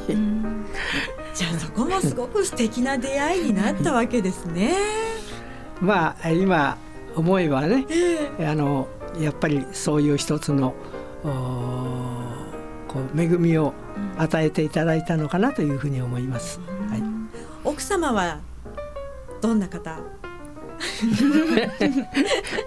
[1.35, 4.75] じゃあそこもすごく素敵な出会いになったわけですね。
[5.81, 6.77] まあ今
[7.15, 7.87] 思えばね、
[8.41, 8.89] あの
[9.21, 10.75] やっぱりそういう一つの
[11.23, 13.75] こう恵みを
[14.17, 16.61] 与えていただいたのかなというふうに思います。
[16.91, 17.03] はい、
[17.65, 18.39] 奥様は
[19.41, 19.99] どんな方？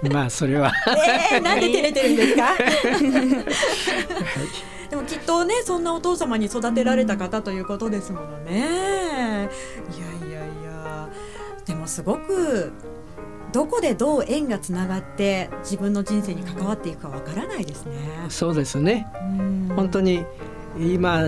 [0.11, 0.71] まあそれは。
[1.31, 2.57] えー、なんで照れてるんですか、はい
[4.91, 8.59] でもきっとねそんなお父様に育てられた方ということですものね。
[8.59, 11.09] いやいやいや
[11.65, 12.73] でもすごく
[13.53, 17.95] どこでどう縁がつながって自分の人生に関わっていくかわからないですね。
[18.27, 19.07] そうですね。
[19.77, 20.25] 本当に
[20.77, 21.23] 今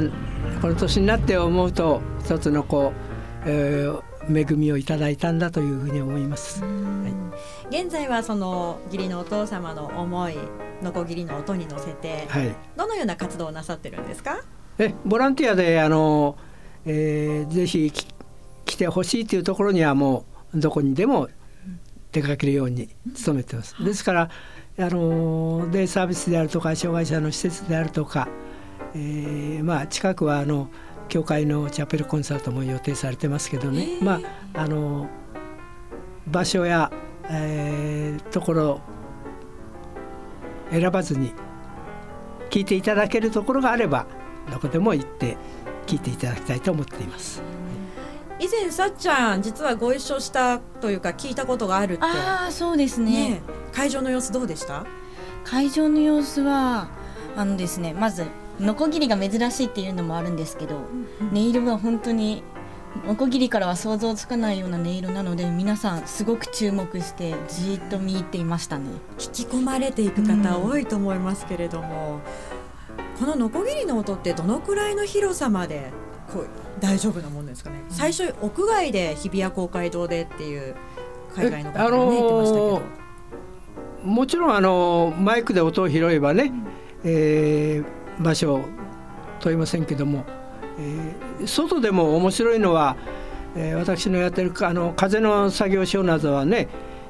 [0.61, 2.91] この年になって思うと一つのこ
[3.45, 6.63] う、えー、恵みをいただいたんだというふうに思います。
[6.63, 6.69] は
[7.71, 10.35] い、現在はその義理のお父様の思い
[10.81, 14.43] のこぎりの音に乗せて、はい、どのような活動をなさってるんですか？
[14.77, 16.35] えボランティアであの、
[16.85, 17.91] えー、ぜひ
[18.65, 21.29] 来てほしいというところにはもうどこにでも
[22.11, 22.89] 出かけるように
[23.25, 23.83] 努めてます。
[23.83, 24.29] ですから
[24.79, 28.27] あのデイサービスであるとか障害者の施設であるとか、
[28.95, 30.69] えー、まあ近くはあの
[31.09, 34.19] 教会のチャペルコンサートも予定されてますけどね、ま
[34.53, 35.07] ああの
[36.27, 36.91] 場所や、
[37.29, 38.81] えー、ところ
[40.71, 41.33] 選ばずに
[42.49, 44.07] 聞いていただけるところがあれば
[44.51, 45.37] どこでも行って
[45.85, 47.41] 聞いていただきたいと思っています。
[48.39, 52.03] 以前さっちゃん実はご一緒したというか聞いたことがあるって。
[52.03, 54.85] ああそうですね、ね、会場の様子どうでした？
[55.43, 56.87] 会場の様子は
[57.35, 58.25] あのですねまず
[58.59, 60.77] ノコギリが珍しいっていうのもあるんですけど、
[61.31, 62.43] 音色が本当に
[63.07, 68.85] ノコギリからは想像つかないような音色なので皆さんすごく注目してじっと見入っていましたね。
[69.19, 72.21] 引き込まれていく方多いと思いますけれども、
[73.15, 75.91] うん、このノコギリの音ってどのくらいの広さまで
[76.31, 76.47] こう
[76.79, 80.75] 大丈夫なもんですかね、うん、最初屋外で日比谷公会堂でっていう
[81.35, 82.81] 海外の方がね、言ってましたけど。
[84.03, 86.63] もちろんあのマイクで音を拾えばね、うん、
[87.05, 88.65] えー場所
[89.39, 90.25] 問いませんけども、
[90.79, 92.95] えー、外でも面白いのは、
[93.55, 96.67] えー、私のやってるあの風の作業所などはね、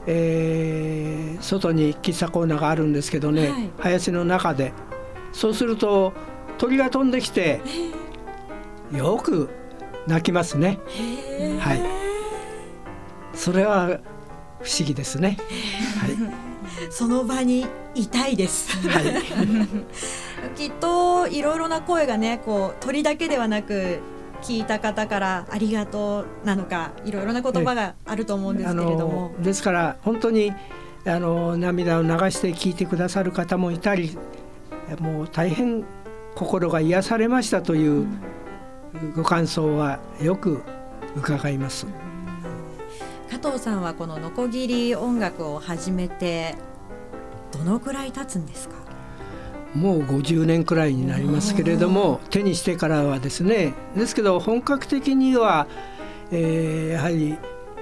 [0.07, 4.73] えー、外に喫茶コーナーがあるんですけどね、はい、林の中で。
[5.33, 6.13] そうすると
[6.57, 7.59] 鳥が飛んできて
[8.91, 9.49] よく
[10.07, 10.79] 鳴きますね。
[11.59, 11.81] はい、
[13.33, 13.99] それは
[14.61, 15.37] 不思議ですね。
[15.99, 16.11] はい、
[16.91, 18.75] その場にいたいです。
[18.87, 19.03] はい。
[20.55, 23.99] きっといろいろな声がねこう鳥だけではなく
[24.41, 30.51] 聞いた方からありがとうなのかいろいろな言葉があると思うんですけれども、ですから本当に
[31.05, 34.17] あの涙を流して聞いてくださる方もいたり
[34.99, 35.85] もう大変
[36.35, 38.07] 心が癒されましたという
[39.15, 40.61] ご感想はよく
[41.15, 41.87] 伺います。
[43.29, 46.55] 加藤さんはこのノコギリ音楽を始めて
[47.53, 48.75] どのくらい経つんですか？
[49.75, 55.67] もう50年くらいになりますけれども手にしてからはですねですけど本格的には、
[56.31, 57.37] えー、やはり、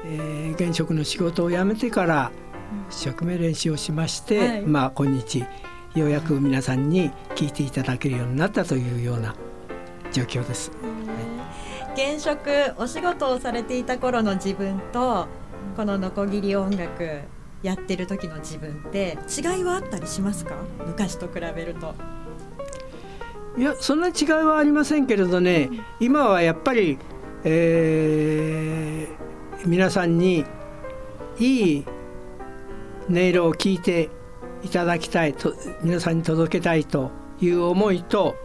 [0.05, 2.31] えー、現職の仕事を辞めてから
[2.89, 5.45] 一生懸命練習をしまして、はい、まあ今日
[5.93, 9.35] ようやく皆さんに聞いていただけるようになったというような
[10.13, 10.71] 状況です。
[11.93, 15.27] 現職お仕事をされていた頃の自分と
[15.75, 17.19] このノコギリ音楽
[17.63, 20.55] やってる時の自分って違いはあったりしますか？
[20.87, 21.93] 昔と比べると。
[23.57, 26.97] いやそんな違いはありませんけれどね、うん、今はやっぱり、
[27.43, 30.45] えー、皆さんに
[31.37, 31.85] いい
[33.09, 34.09] 音色を聞いて
[34.63, 38.35] いただきたいと皆さんに届けたいという思いと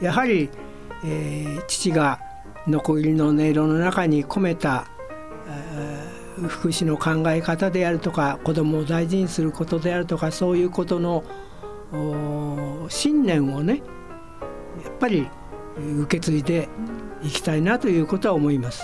[0.00, 0.50] やはり、
[1.04, 2.20] えー、父が
[2.68, 4.86] ノコギリの音色の中に込めた、
[5.48, 5.93] えー
[6.48, 11.22] 福祉の考え方であるとか子どもを大事にすることであるとかそういうことの
[12.88, 13.82] 信念をね
[14.82, 15.28] やっぱり
[15.76, 16.68] 受け継いで
[17.22, 18.82] いきたいなということは思います。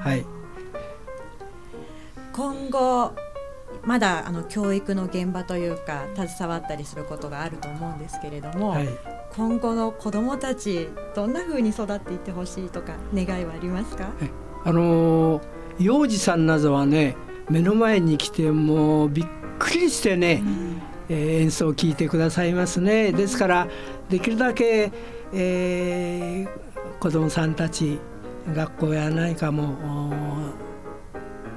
[0.00, 0.26] はい、
[2.32, 3.12] 今後
[3.84, 8.88] まだあの教育の現場というか携わったりすることがあると思うんですけれども、はい、
[9.36, 14.10] 今後の子どもたちどんなふうに育っていってほしいとか願いはありますか？
[14.64, 17.16] あのー幼児さんなどはね
[17.50, 19.26] 目の前に来てもうびっ
[19.58, 23.12] くりしてね、うん、えー、演奏を聴いてくださいますね。
[23.12, 23.68] ですから
[24.08, 24.92] できるだけ、
[25.32, 27.98] えー、子どもさんたち
[28.54, 29.76] 学校や何かも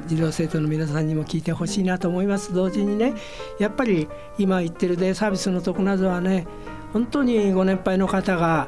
[0.07, 3.13] 児童生徒の皆さんにも聞いてほしいなと思います同時にね
[3.59, 4.07] やっぱり
[4.37, 6.45] 今言ってるデイサービスのとこなどはね
[6.93, 8.67] 本当にご年配の方が、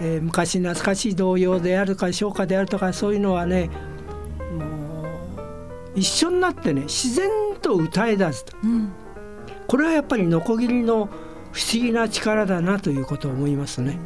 [0.00, 3.70] えー、昔懐かしい童謡であるか唱歌であるとかそういうのはね
[5.94, 7.28] 一緒になってね自然
[7.60, 8.92] と歌い出すと、うん、
[9.66, 11.08] これはやっぱりノコギリの
[11.52, 13.98] 不思議な力だなということを思いますね。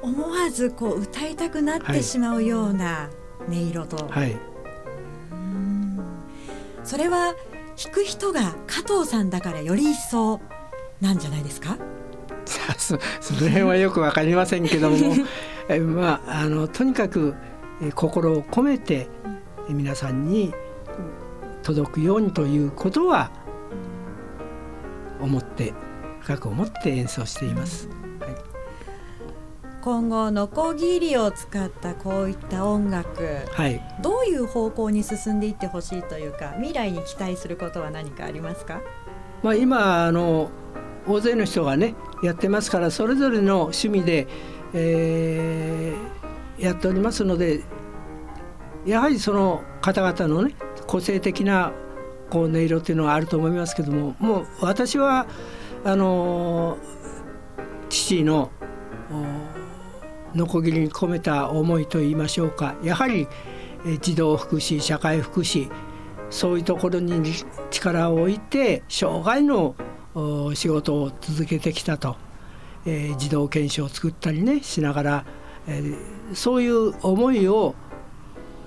[0.00, 3.08] 思わずこう歌いたくなってしまうような
[3.46, 4.36] 音色と、はい、
[6.82, 7.34] それは
[7.82, 10.40] 弾く人が加藤さんだからより一層
[11.00, 11.76] なんじゃないですか？
[12.78, 14.96] そその辺はよく分かりませんけども。
[15.68, 17.34] えまああのとにかく
[17.80, 19.08] え心を込めて
[19.68, 20.52] 皆さんに
[21.62, 23.30] 届くようにということは
[25.20, 25.72] 思って
[26.20, 27.88] 深く思って演奏しています。
[28.20, 28.36] はい、
[29.80, 38.80] 今後のこぎりを使ったこういった音楽、はい、どういう方向に進んでいってほしいというか未来に期待することは何かありますか、
[39.42, 40.50] まあ、今あの
[41.06, 44.28] 大勢の人がねやってますからそれぞれの趣味で、
[44.74, 47.62] えー、やっておりますので
[48.84, 50.54] やはりその方々のね
[50.86, 51.72] 個性的な
[52.30, 55.26] こう音色っていうのがあると思いますけどももう私は
[55.84, 56.78] あの
[57.88, 58.50] 父の
[60.34, 62.74] のこぎりに込めた思いといいましょうか。
[62.82, 63.28] やはり
[64.00, 65.70] 児童福祉社会福祉
[66.30, 67.34] そういうところに
[67.70, 69.74] 力を置いて生涯の
[70.54, 72.16] 仕事を続けてきたと、
[72.86, 75.24] えー、児童研修を作ったりねしながら、
[75.66, 77.74] えー、そういう思いを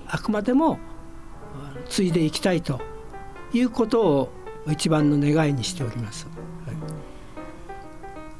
[0.08, 0.78] あくまでも
[1.88, 2.80] 継いでいきたいと
[3.52, 4.32] いうことを
[4.68, 6.26] 一番の願いにしております。
[6.66, 6.76] はい、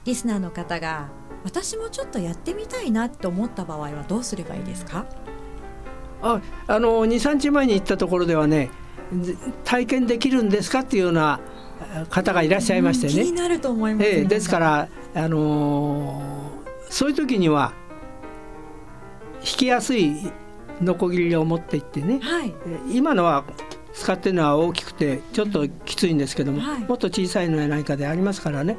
[0.04, 1.08] リスナーの方が
[1.44, 5.06] 私もちょっとやってみたいなと思った場合はどうすればいいですか？
[6.22, 8.70] ああの23日前に行ったところではね
[9.64, 11.40] 体験できるんですかっていうような
[12.10, 13.12] 方がいらっしゃいましてね。
[13.12, 17.72] 気になると思います、えー、ですから、あのー、そういう時には
[19.34, 20.32] 弾きやすい
[20.82, 22.54] ノコギリを持っていってね、はい、
[22.90, 23.44] 今のは
[23.94, 28.76] 使ってるのは大きくてちょっときついんですけども、はい、もっと小さいのやないかでありますからね、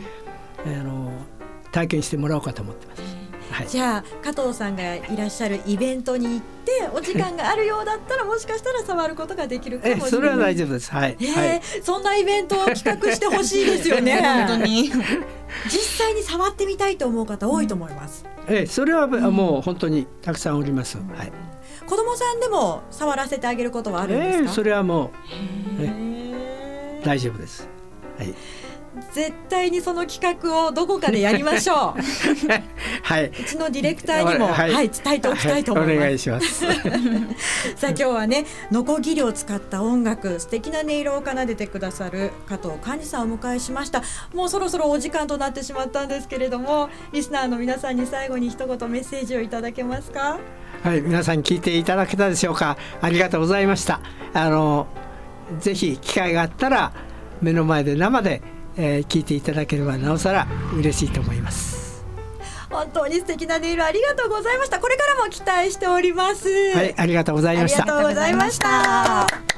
[0.66, 1.12] あの
[1.72, 3.18] 体験してもらおうかと思ってます。
[3.52, 10.12] はい、じゃあ加藤さんがいらっしゃるイベントに行ってお時間があるようだったら もしかしたら触ることができるかもしれない。
[10.12, 10.92] それは大丈夫です。
[10.92, 11.18] はい。
[11.20, 14.22] えー、はい、そんなイベントを企画してほしいですよね。
[14.48, 14.92] 本当に。
[15.66, 18.26] 実際に触ってみたいと思う方多いと思います。
[18.48, 20.98] えー、それはもう本当にたくさんおります。
[20.98, 21.32] はい。
[21.88, 24.44] 子供さんでも触らせてあげることはあるんですか？
[24.44, 25.12] えー、それはも
[25.80, 27.68] う、ね、大丈夫です。
[28.18, 28.36] はい。
[29.14, 31.78] 絶対にその企画をどこかでやりましょう。
[33.04, 33.26] はい。
[33.28, 35.96] うちのディレクターにも、はい、はい、伝えておきたいと思います。
[35.96, 36.66] はい、お願いします。
[37.76, 44.04] さあ今日はね、ノコギリを使った音楽、素敵な音色を奏でてくださる加藤寛治さんをお迎えしました。
[44.34, 50.38] もうそろそろお時間となってしまったんですけれども、リスナーの皆さんに最後に一言メッセージをいただけますか？
[50.84, 52.78] はい、皆さん聞いていただけたでしょうか？
[53.02, 54.00] ありがとうございました。
[54.34, 54.88] あの
[55.60, 56.92] ぜひ機会があったら
[57.42, 58.42] 目の前で生で
[58.78, 62.06] えー、聞いていただければなおさら嬉しいと思います。
[62.70, 64.80] 本当に素敵な音色ありがとうございました。
[64.80, 66.48] これからも期待しております。
[66.76, 67.84] はいありがとうございました。
[67.84, 69.57] ありがとうございました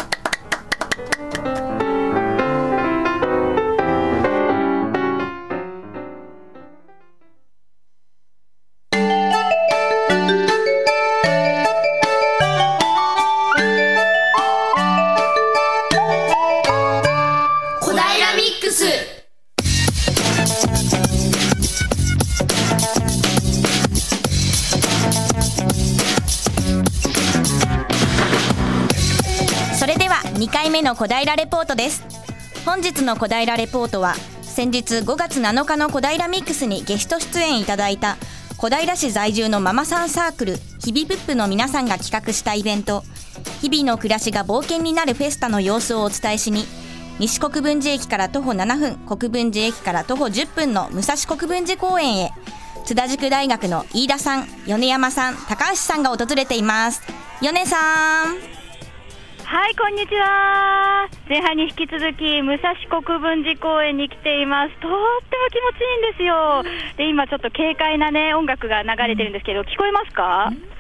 [30.90, 32.04] の小平レポートです。
[32.66, 38.18] 本日の小平レポートは先日5月7日の小平ミックスにゲスト出演いただいた
[38.58, 43.04] 小平市在住のママさんサークル日々プップの皆さんが企画したイベント。
[43.62, 46.66] 日々の暮らしが冒険になるフェスタの様子をお伝えしに
[47.20, 52.32] 西国分寺駅から徒歩7分国分寺駅から徒歩10分の武蔵国分寺公園へ
[52.86, 57.04] 津田塾大学の飯田さん米山さん高橋さんが訪れています。
[57.42, 58.59] 米さん。
[59.50, 61.10] はい、こんにちは。
[61.28, 64.74] 前半に引き続き、武蔵国分寺公園に来ています。
[64.78, 64.94] とっても
[65.50, 66.64] 気持ちいいんですよ。
[66.98, 70.79] で、今ちょっと軽快なね、音楽が流れてるんですけど、聞こえますか、うん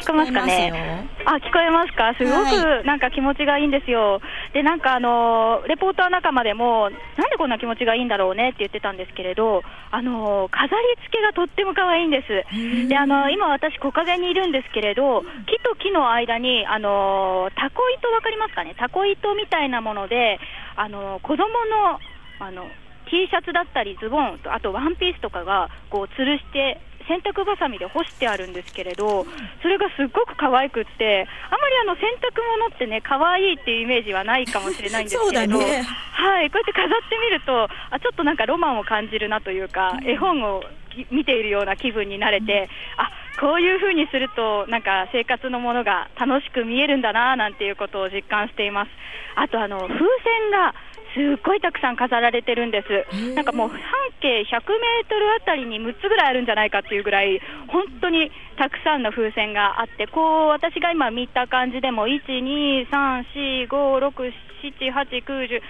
[0.00, 1.08] 聞こえますかね。
[1.24, 2.14] あ、聞こえますか？
[2.18, 4.14] すごくなんか気持ちがいいんですよ。
[4.14, 4.18] は
[4.50, 8.48] い、で、なんかあのレポーター仲間でも、なんでこんな気持ちがいいんだろうね？
[8.48, 12.88] って言ってたんですけれど、あの飾り付けがとっても可愛いんです。
[12.88, 15.26] で、あの今私木陰にいるんですけれど、木
[15.62, 18.74] と木の間にあのタコ糸わかりますかね？
[18.78, 20.40] タコ糸みたいなもので、
[20.76, 22.00] あの子供の
[22.40, 22.64] あの
[23.10, 29.26] T シャツだったりズボンあとワンピースとかがこう吊るして洗濯ばさみで干してあるんですけれど、
[29.62, 35.82] それがすっごく可愛くって、あまりあの洗濯物ってね、可愛いっていうイメージはないかもしれないんですけれど、ね、
[36.12, 40.62] はい、こうやって飾ってみるとあ、ちょっとなんかロマンを感じるなというか、絵本を
[41.10, 48.90] 見ているような気分になれて、あこういうふうにすると、なんか生活のものが楽しく見えるんだななんていうことを実感しています。
[49.34, 50.74] あとあの風船が
[51.14, 53.78] すっごいたくさん飾られてるんです、なんかもう半
[54.20, 64.32] 径100メートルあたりに6つぐらいあるんじゃないかっていうぐらい、本当にたくさんの風船があって、こう私が今見た感じでも、1、2、3、4、5、6、
[64.62, 65.62] 7、8、9、10。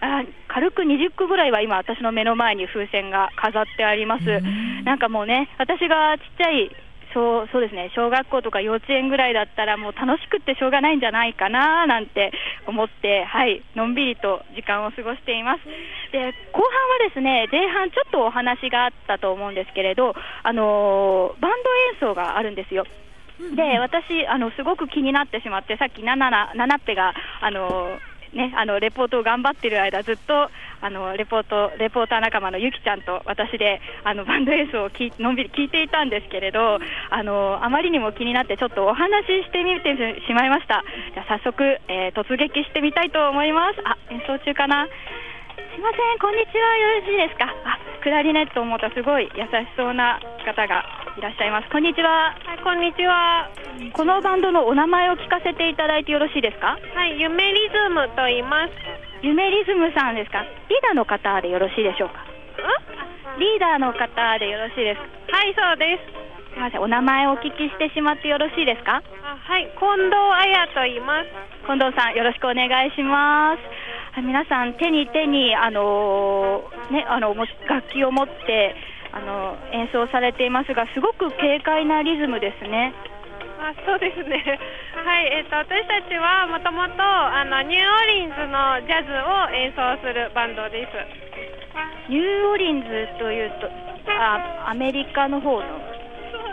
[0.00, 4.24] あ軽く20個ぐらいは今、私の目の前に風船が飾ってあります。
[4.84, 6.70] なんかもうね、私がちっちゃい
[7.14, 12.32] そうそうですね小学校とか幼稚園ぐらいだったらもう楽しくってしょうがないんじゃないかななんて
[12.66, 15.64] 思ってはいのんびりと時間を過ごしています。
[16.12, 21.50] で後半はですね前半ちょっとお話があったと思うんですけれどあのバン
[22.00, 22.84] ド演奏があるんですよ。
[23.54, 27.98] で私あのすごく気になってしまってさっきナナナナナッペがあの
[28.32, 30.50] ね、あのレポートを頑張っている間、ずっと
[30.80, 36.78] あのレポートレポーター仲間のゆきちゃんと私であのバンド演奏をきのんびり聞いていたんですけれど
[37.10, 40.84] あの、あまりにも気になって、ちょっとお話ししてみてしまいました。
[41.14, 43.80] じゃ早速、えー、突撃してみたいと思います。
[43.84, 44.86] あ演奏中かな？
[44.86, 47.46] すいません、こんにちは、よろしいですか？
[47.64, 50.84] あ、クラリネットを持ったすごい優しそうな方が
[51.18, 51.68] いらっしゃいます。
[51.74, 52.30] こんにちは。
[52.46, 53.50] はい、こんにちは。
[53.90, 56.78] このバンドのお名前を聞かせていただいてよろしいですか？
[56.78, 59.26] はい、夢リズムと言います。
[59.26, 60.46] 夢リズムさんですか？
[60.70, 62.22] リーダーの方でよろしいでしょうか？
[63.42, 65.02] リーダーの方でよろしいです
[65.34, 66.54] はい、そうです。
[66.54, 69.02] すみません、お名前をお聞きしてしまってよろしいですか？
[69.02, 71.34] はい、近藤彩と言います。
[71.66, 74.22] 近藤さん、よろしくお願いします。
[74.22, 77.50] 皆さん手に手にあのー、ねあの楽
[77.90, 78.74] 器を持って
[79.12, 82.94] あの演奏されていますが、すごく軽快なリズムですね。
[83.58, 84.38] あそうですね、
[85.04, 90.92] はいえーと、私たちはもともとあのニューオリンズのジャズを演奏するバンドです。
[92.08, 93.68] ニューオリンズというと
[94.18, 95.64] あアメリカの方の？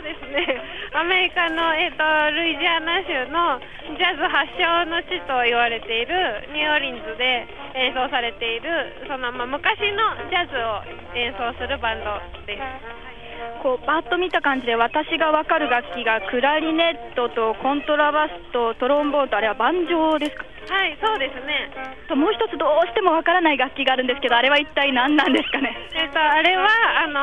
[0.05, 0.45] ですね、
[0.93, 3.57] アメリカの、えーと、ルイジアナ州の
[3.97, 10.85] ジャズ発祥の地と言われているニューオリンズで演奏されているその、まあ、昔のジャズを
[11.17, 13.14] 演奏するバンドです。
[13.63, 20.45] こうパッと見た感じで私が分かる楽器がクラリネットとコントラバスとトロンボーンとあれはバンジョーですか？
[20.65, 21.69] はいそうですね。
[22.09, 25.77] ともう一つどうしても分からない楽器があるんですけどあれは一体何なんですかね？
[25.93, 26.65] えっ、とあれは
[27.05, 27.13] あの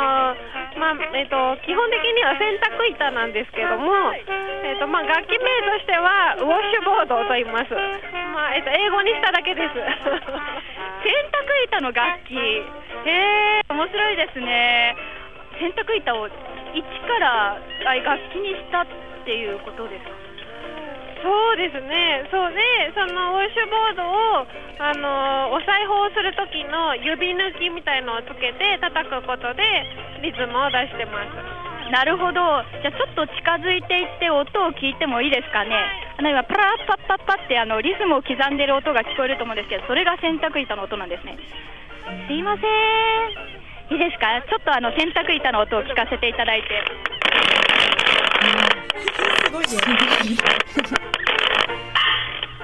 [0.79, 7.75] まあえっ、と基本的には洗濯板なんですけどもえっ、とまあ楽器名としてはウォッシュボードと言います。
[7.75, 9.75] まあえっ、と英語にしただけです。
[9.75, 12.35] 洗濯板の楽器。
[13.05, 14.95] へえ面白いですね
[15.63, 16.27] 洗濯板を
[16.75, 17.55] 一から
[17.87, 18.87] 楽器にしたっ
[19.25, 20.11] ていうことですか？
[21.23, 22.59] そうですね、そうで、
[22.99, 24.43] そのウォッシュボードを
[24.83, 29.63] あのお裁縫する時の指抜きみたいのをつけて叩くことで
[30.27, 31.31] リズムを出してます。
[31.95, 32.43] なるほど、
[32.83, 35.71] じゃあちょっと近づいていって音を聞いてもいいですかね、
[36.19, 41.39] あの今、パラッパッパッパってあのリズムを刻んでる音が聞こえると思うんですけど、それが洗濯板の音なんですね。
[42.27, 43.72] すいません。
[43.91, 44.43] いいですか？
[44.49, 46.69] ちょっとあの洗濯板の音を聞かせていただいて。
[49.45, 49.65] すごい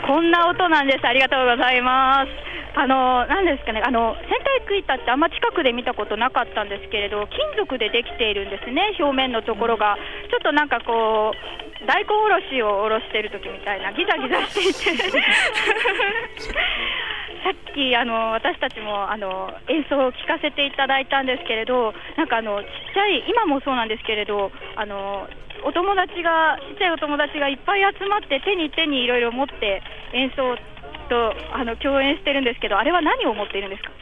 [0.07, 1.07] こんな音なんです。
[1.07, 2.31] ありがとうございます。
[2.75, 3.83] あのなんですかね？
[3.85, 4.25] あの洗
[4.71, 9.97] 濯板ってあんま近くで見たことなかったんですけれど金属でできているんですね表面のところが
[10.31, 11.37] ちょっとなんかこう
[11.87, 15.19] 大根おろしをおろしている時みたいなギザギザしていて
[17.49, 25.25] さっきあの私たちもあの演奏を聴かせていただいたんですけれど、なんかあのちっちゃい今もそうなんですけれど、あの
[25.65, 29.81] お友達がちっちゃいお友達がいっぱい集まって手に手にいろいろ持って
[30.13, 30.61] 演奏
[31.09, 33.97] とあの共演してるんですけど、あれは何を持っているんですか？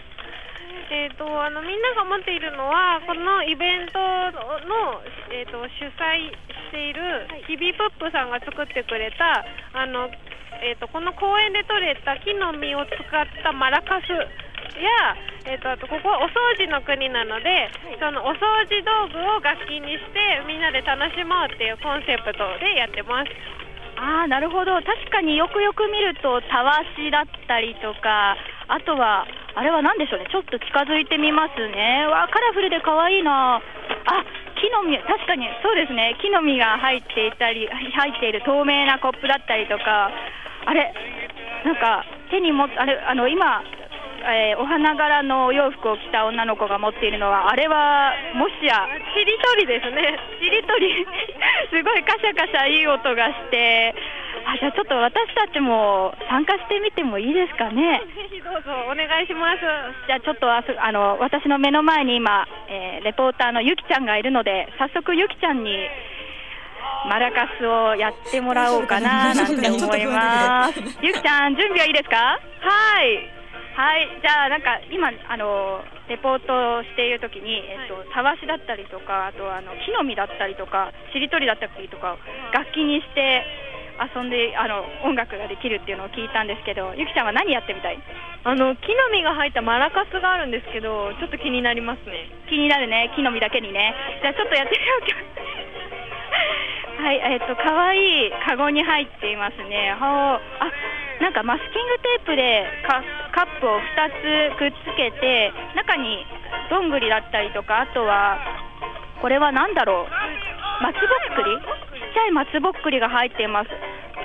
[0.91, 10.11] えーと、あのみんなが持っているのはこのイベントの、えーと、主催している日々プップさんが作ってくれたあの
[10.63, 23.31] えーと、この公園で採れた木の実を使ったマラカスや、えーと、あとここはお掃除の国なので、そのお掃除道具を楽器にしてみんなで楽しもうっていうコンセプトでやってます。
[23.97, 24.77] あーなるほど。
[24.83, 28.37] 確かによくよく見るとたわしだったりとか
[28.69, 30.29] あとはあれは何でしょうね。
[30.29, 32.05] ちょっと近づいてみますね。
[32.05, 33.57] わカラフルで可愛いな。
[33.57, 33.61] あ
[34.61, 35.01] 木の実。
[35.01, 36.17] 確かにそうですね。
[36.21, 40.11] 木の実が入っていたり入っている透明なコップだったりとか
[40.67, 40.93] あれ
[41.65, 43.63] なんか手にもあれあの今
[44.27, 48.83] えー、お花柄のお洋服を着た女の子が持っているのは、あれはもしや、
[49.15, 51.07] しりとりですね、しりとり、
[51.71, 53.95] すごいカシャカシャいい音がして、
[54.45, 58.03] あじゃあちょっと私たちも参加してみてもいいですかね。
[58.17, 59.61] ぜひどうぞお願いします。
[60.07, 65.89] じゃあちょっとああの私の目の前に今、えー、レポーターのゆきちゃんがいるので、早速ゆきちゃんに。
[67.09, 70.81] マラカスをやってもらおうかな なんて思います。
[71.03, 72.17] ゆきちゃん準備はいいですか？
[72.61, 73.31] はい。
[73.77, 82.17] はい、じゃあなんか今あのレポートをしているときに、えっとたわしだったりとか、あとあの木の実だったりとか、しりとりだったりとか
[82.53, 83.45] 楽器にして
[84.15, 87.99] 遊んであの音楽ができるっていうのを聞いたんですけど、ゆきちゃんは何やってみたい？
[88.45, 92.31] あの木の実が入ったマラカスがあるんですけど、ちょっと気になりますね。
[92.49, 93.95] 気になるね、木の実だけにね。
[94.23, 95.07] じゃあちょっとやってみようか。
[97.03, 99.95] はい、えっと可愛いカゴに入っていますね。
[100.01, 100.41] あ、
[101.21, 103.03] なんかマスキングテープでカ
[103.33, 106.27] カップを2つくっつけて、中に
[106.71, 108.39] どんぐりだったりとか、あとは
[109.21, 111.57] これは何だろう、松ぼっくり、
[112.01, 113.71] ちっちゃい松ぼっくりが入っています。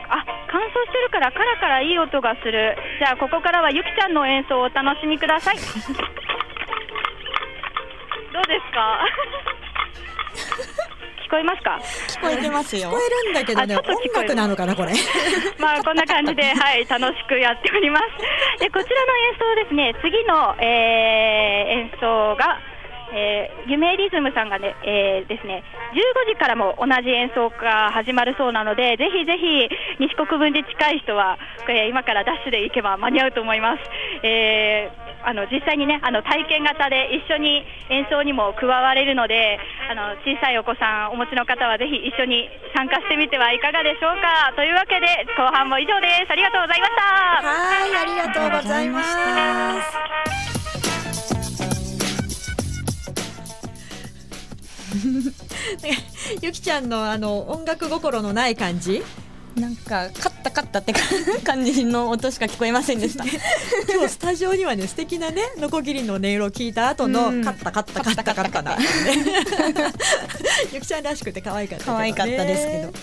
[0.09, 2.77] あ、乾燥してるからカラカラいい音がする。
[2.99, 5.55] じゃあここからはゆきちゃんの演奏をお楽しみください。
[8.33, 8.99] どうですか？
[9.70, 9.70] 聞
[11.31, 11.79] こえますか？
[12.07, 12.89] 聞こえてますよ。
[12.89, 14.91] 聞こえるんだけどね音楽なのかなこれ。
[15.57, 18.05] まあこんな感じで、はい、楽しくやっております。
[18.61, 22.59] でこちらの演奏ですね、次の、えー演奏が、
[23.13, 25.63] えー、夢リズムさんがね、えーですね、
[25.93, 29.69] 15時からも同じ演奏が始まるそうなので、ぜひぜひ
[29.99, 33.83] 西国分寺近い人は、えー今からダッシュで行けば間に合うと思います。
[34.23, 39.59] えーあの実際にねあの体験型で一緒に演奏にも加われるので
[39.89, 44.53] あの小さいお子さんお持ちの方はぜひ一緒に参加してみてはいかがでしょうか。
[44.55, 45.07] というわけで
[45.37, 46.31] 後半も以上です。
[46.31, 47.01] ありがとうございました。
[47.01, 50.41] はいありがとうございました。
[56.41, 59.03] ゆきちゃんのあの音楽心のない感じ？
[59.55, 60.93] なんか勝った勝ったって
[61.43, 63.25] 感じの音しか聞こえませんでした。
[63.91, 67.43] 今日スタジオにはね素敵なねノコギリの音色を聞いた後のうん。
[67.43, 68.77] カッタカッタカッタカッタカッタ
[70.71, 72.99] ゆきちゃんらしくて可愛かった可愛かったですけ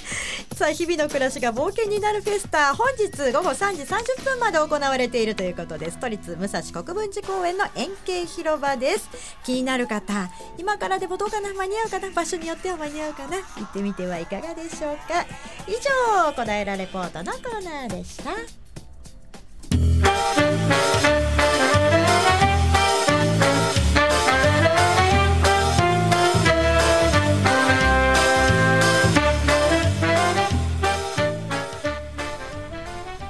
[0.55, 9.09] どさあ日々の暮らしが冒険になるフェスタ本日午後3時30分まで行われているということです都立武蔵国分寺公園の円形広場です
[9.45, 15.25] 気になる方今からでもどうかな間に合うかな場所によっては間に合うかな行ってみてはいかがでしょうか
[15.67, 18.31] 以上小平レポートのコーナーでした。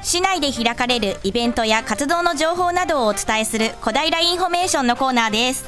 [0.03, 5.65] 市内で開かれるイベントや活動の情報などをお伝えする小平インフォメーションのコーナーです、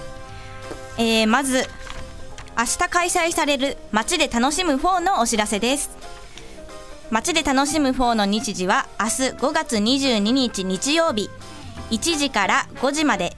[0.99, 1.65] えーまず
[2.59, 6.20] 明日開催される街で楽しむ4のお知らせです。
[7.11, 11.29] 街で楽しむ4の日時は明日5月22日日曜日。
[11.91, 13.35] 1時から5時まで。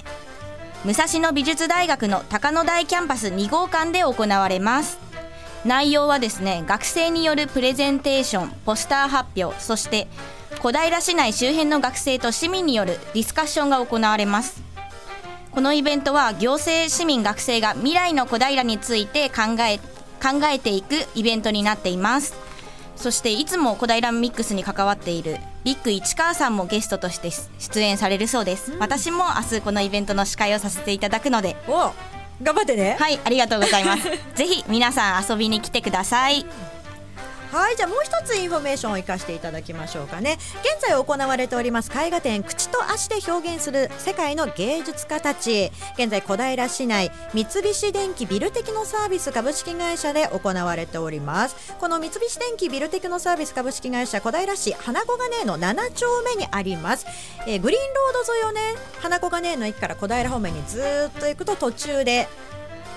[0.85, 4.99] 武蔵野美術大学の高野台キャンパス2号館で行われます。
[5.65, 10.09] 内容はですね学生によるプレゼンテーションポスター発表そして
[10.61, 14.63] 小平市内周辺の学生と市民によるディスカッションが行われます。
[15.51, 19.79] このイベントは行政市民学生が未来の小平について考え
[20.23, 22.52] 考えていくイベントになっています。
[23.03, 31.57] そしていつも小平ミックスに関わっているビッグ市川さんもゲストとして出演されるそうです、私も明日このイベントの司会をさせていただくので。
[31.67, 31.93] お
[32.41, 32.97] 頑張ってね。
[33.01, 34.05] はいありがとうございます。
[34.37, 36.47] ぜひ皆さん遊びに来てください
[37.53, 40.39] はいじゃあもう一つインフォメーションを行かしていただきましょうかね。
[40.63, 45.71] 現在行われております絵画展口と足で表現する世界の芸術家たち。
[45.99, 51.75] 現在小平市内三菱電機ビルテクノサービス株式会社で行われております。
[51.79, 57.07] この三菱電機ビルテクノサービス株式会社小平市花小金井の7丁目にあります、
[57.47, 57.83] えーグリーン
[58.15, 58.61] ロード沿いをね
[59.01, 60.81] 花小金井の駅から小平方面にず
[61.15, 62.29] っと行くと途中で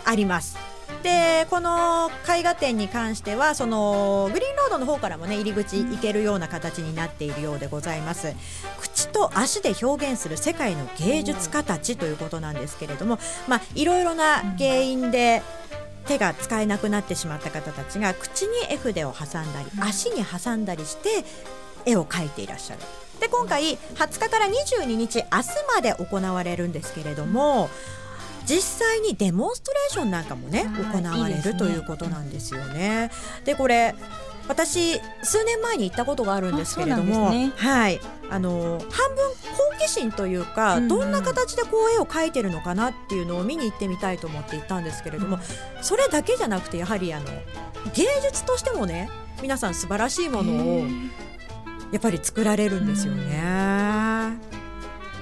[0.05, 0.74] あります。
[1.05, 8.33] でこの絵画展に関してはそのグリーンロードの方からもね入り口行けるような形になっているようでございます。
[8.81, 15.43] 口と足で表現する世界の芸術家たちということなんですけれどもまあいろいろな原因で
[16.07, 21.23] 手が使えなくなってしまった方たちが口に絵筆を挟んだり足に挟んだりして
[21.85, 22.79] 絵を描いていらっしゃる。
[23.19, 27.69] で今回20日から22日明日まで行われるんですけれども
[28.45, 33.11] 実際にデモンストレーションなんかもねはい行われるということなんですよね。
[33.43, 33.95] でこれ
[34.47, 37.51] 私数年前に行ったことがあるんですけれども、ね。
[37.55, 37.99] はい。
[38.29, 39.29] あの半分
[39.73, 40.87] 好奇心というか、うんうん。
[40.87, 45.39] どんな形でこう絵を描いてるのかなっていうのを見に行ってみたいと思って行ったんですけれども、
[45.81, 47.25] それだけじゃなくてやはりあの
[47.95, 49.09] 芸術としてもね
[49.41, 50.85] 皆さん素晴らしいものを
[51.91, 54.37] やっぱり作られるんですよね。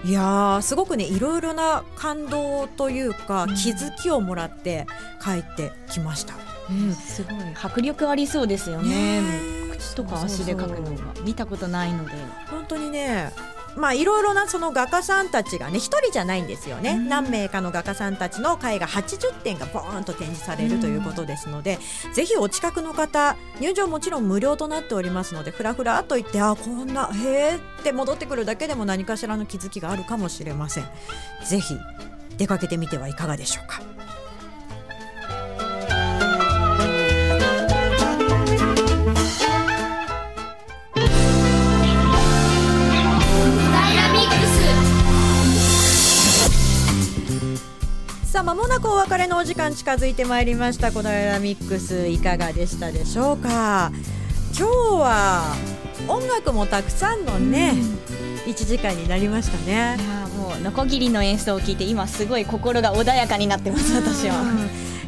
[0.05, 4.85] いやーすごくねいろいろな感動というか、気づきをもらって
[5.23, 6.33] 帰ってきました。
[6.69, 7.35] うん、すごい。
[7.61, 9.21] 迫力ありそうですよね。
[9.21, 9.27] ね
[9.71, 11.13] え口とか足で描くのが。
[11.23, 12.11] 見たことないので。
[12.49, 13.31] 本当にね
[13.75, 21.79] まあいろいろなその画家さんたちがね一人じゃないんですよね、何名かの画家さんたちの絵画80点がボーンと展示されるということですので、
[22.13, 30.85] ぜひお近くの方入場もちろん無料となっておりますのでふらふらっと行ってあこんなへえって戻ってくるだけでも何かしらの気づきがあるかもしれません。
[31.45, 31.75] ぜひ
[32.37, 33.81] 出かけてみてはいかがでしょうか
[48.33, 50.91] さあ間もなくお別れのお時間近づいてまいりました。
[50.91, 53.91] 小平ミックスいかがでしたでしょうか？
[54.57, 55.55] 今日は
[56.07, 57.73] 音楽もたくさんのね、
[58.45, 59.97] うん、1時間になりましたね。
[59.99, 64.43] いやもうノコギリの演奏を聞いて今すごい心が穏やかになってます私は。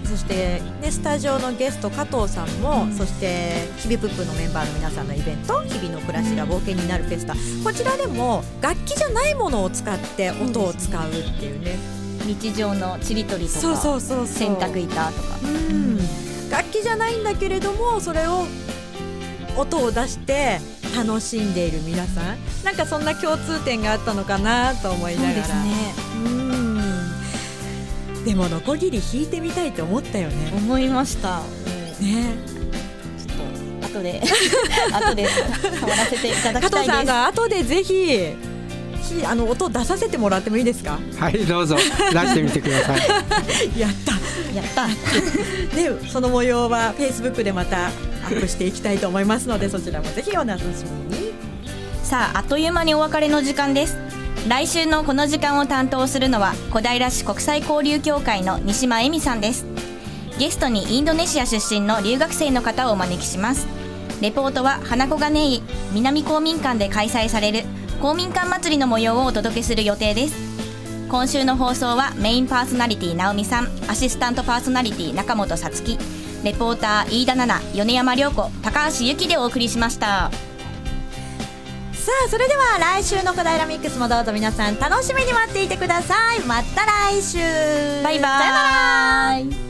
[0.04, 7.34] そして、ね、スタジオのゲスト加藤さんも、うん、そしてひびぷっぷのメンバーの皆さんのイベント「日々の暮らしが冒険になるフェスタ」
[7.66, 15.98] こちらでも楽器じゃないものを使って音を使うっていうね日常のちりとりとかそうそうそう洗濯板とか、うん、
[16.50, 18.46] 楽器じゃないんだけれどもそれを
[19.58, 20.60] 音を出して
[20.96, 22.38] 楽しんでいる皆さん。
[22.64, 25.64] なんかそんな共通点があったのかなと思いながら。
[26.16, 26.66] うん。
[28.26, 30.52] でもノコギリ弾いてみたいと思ったよね。
[30.56, 31.42] 思いました、
[32.02, 32.36] ね。
[33.18, 34.22] ちょっと後で
[34.92, 35.28] 後で
[35.80, 36.72] 触らせていただきたいです。
[36.72, 38.55] 加藤さんが後でぜひ
[39.06, 40.98] ひあの音出させてもらってもいいですか？
[41.20, 41.76] はいどうぞ。
[42.12, 43.00] 出してみてください。
[43.80, 44.12] やった
[44.56, 44.88] やった。
[45.76, 47.90] でその模様はフェイスブックでまたア
[48.30, 50.66] ップしていきたいと思いますのでそちらもぜひお楽し
[51.10, 51.34] みに。
[52.04, 53.98] さああっという間にお別れの時間です。
[54.48, 59.66] 来週のこの時間を担当するのは小平市国際交流協会の西間恵美さんです。
[60.38, 63.66] ゲストにインドネシア出身の留学生の方をお招きします。
[64.22, 67.64] レポートは花子金井南公民館で開催される
[68.02, 70.36] 公民館祭りの模様をお届けする予定です。
[71.10, 75.98] 今週の放送はメインパーソナリティ直美さんアシスタントパーソナリティ中本さつき
[76.44, 80.32] レポーター飯田奈々米山涼子高橋由紀でお送りしました。
[81.94, 86.42] さあそれでは来週の小平ミックスもどうぞ皆さん楽しみに待っていてください。
[86.42, 87.38] また来週。
[88.04, 89.65] バイバイ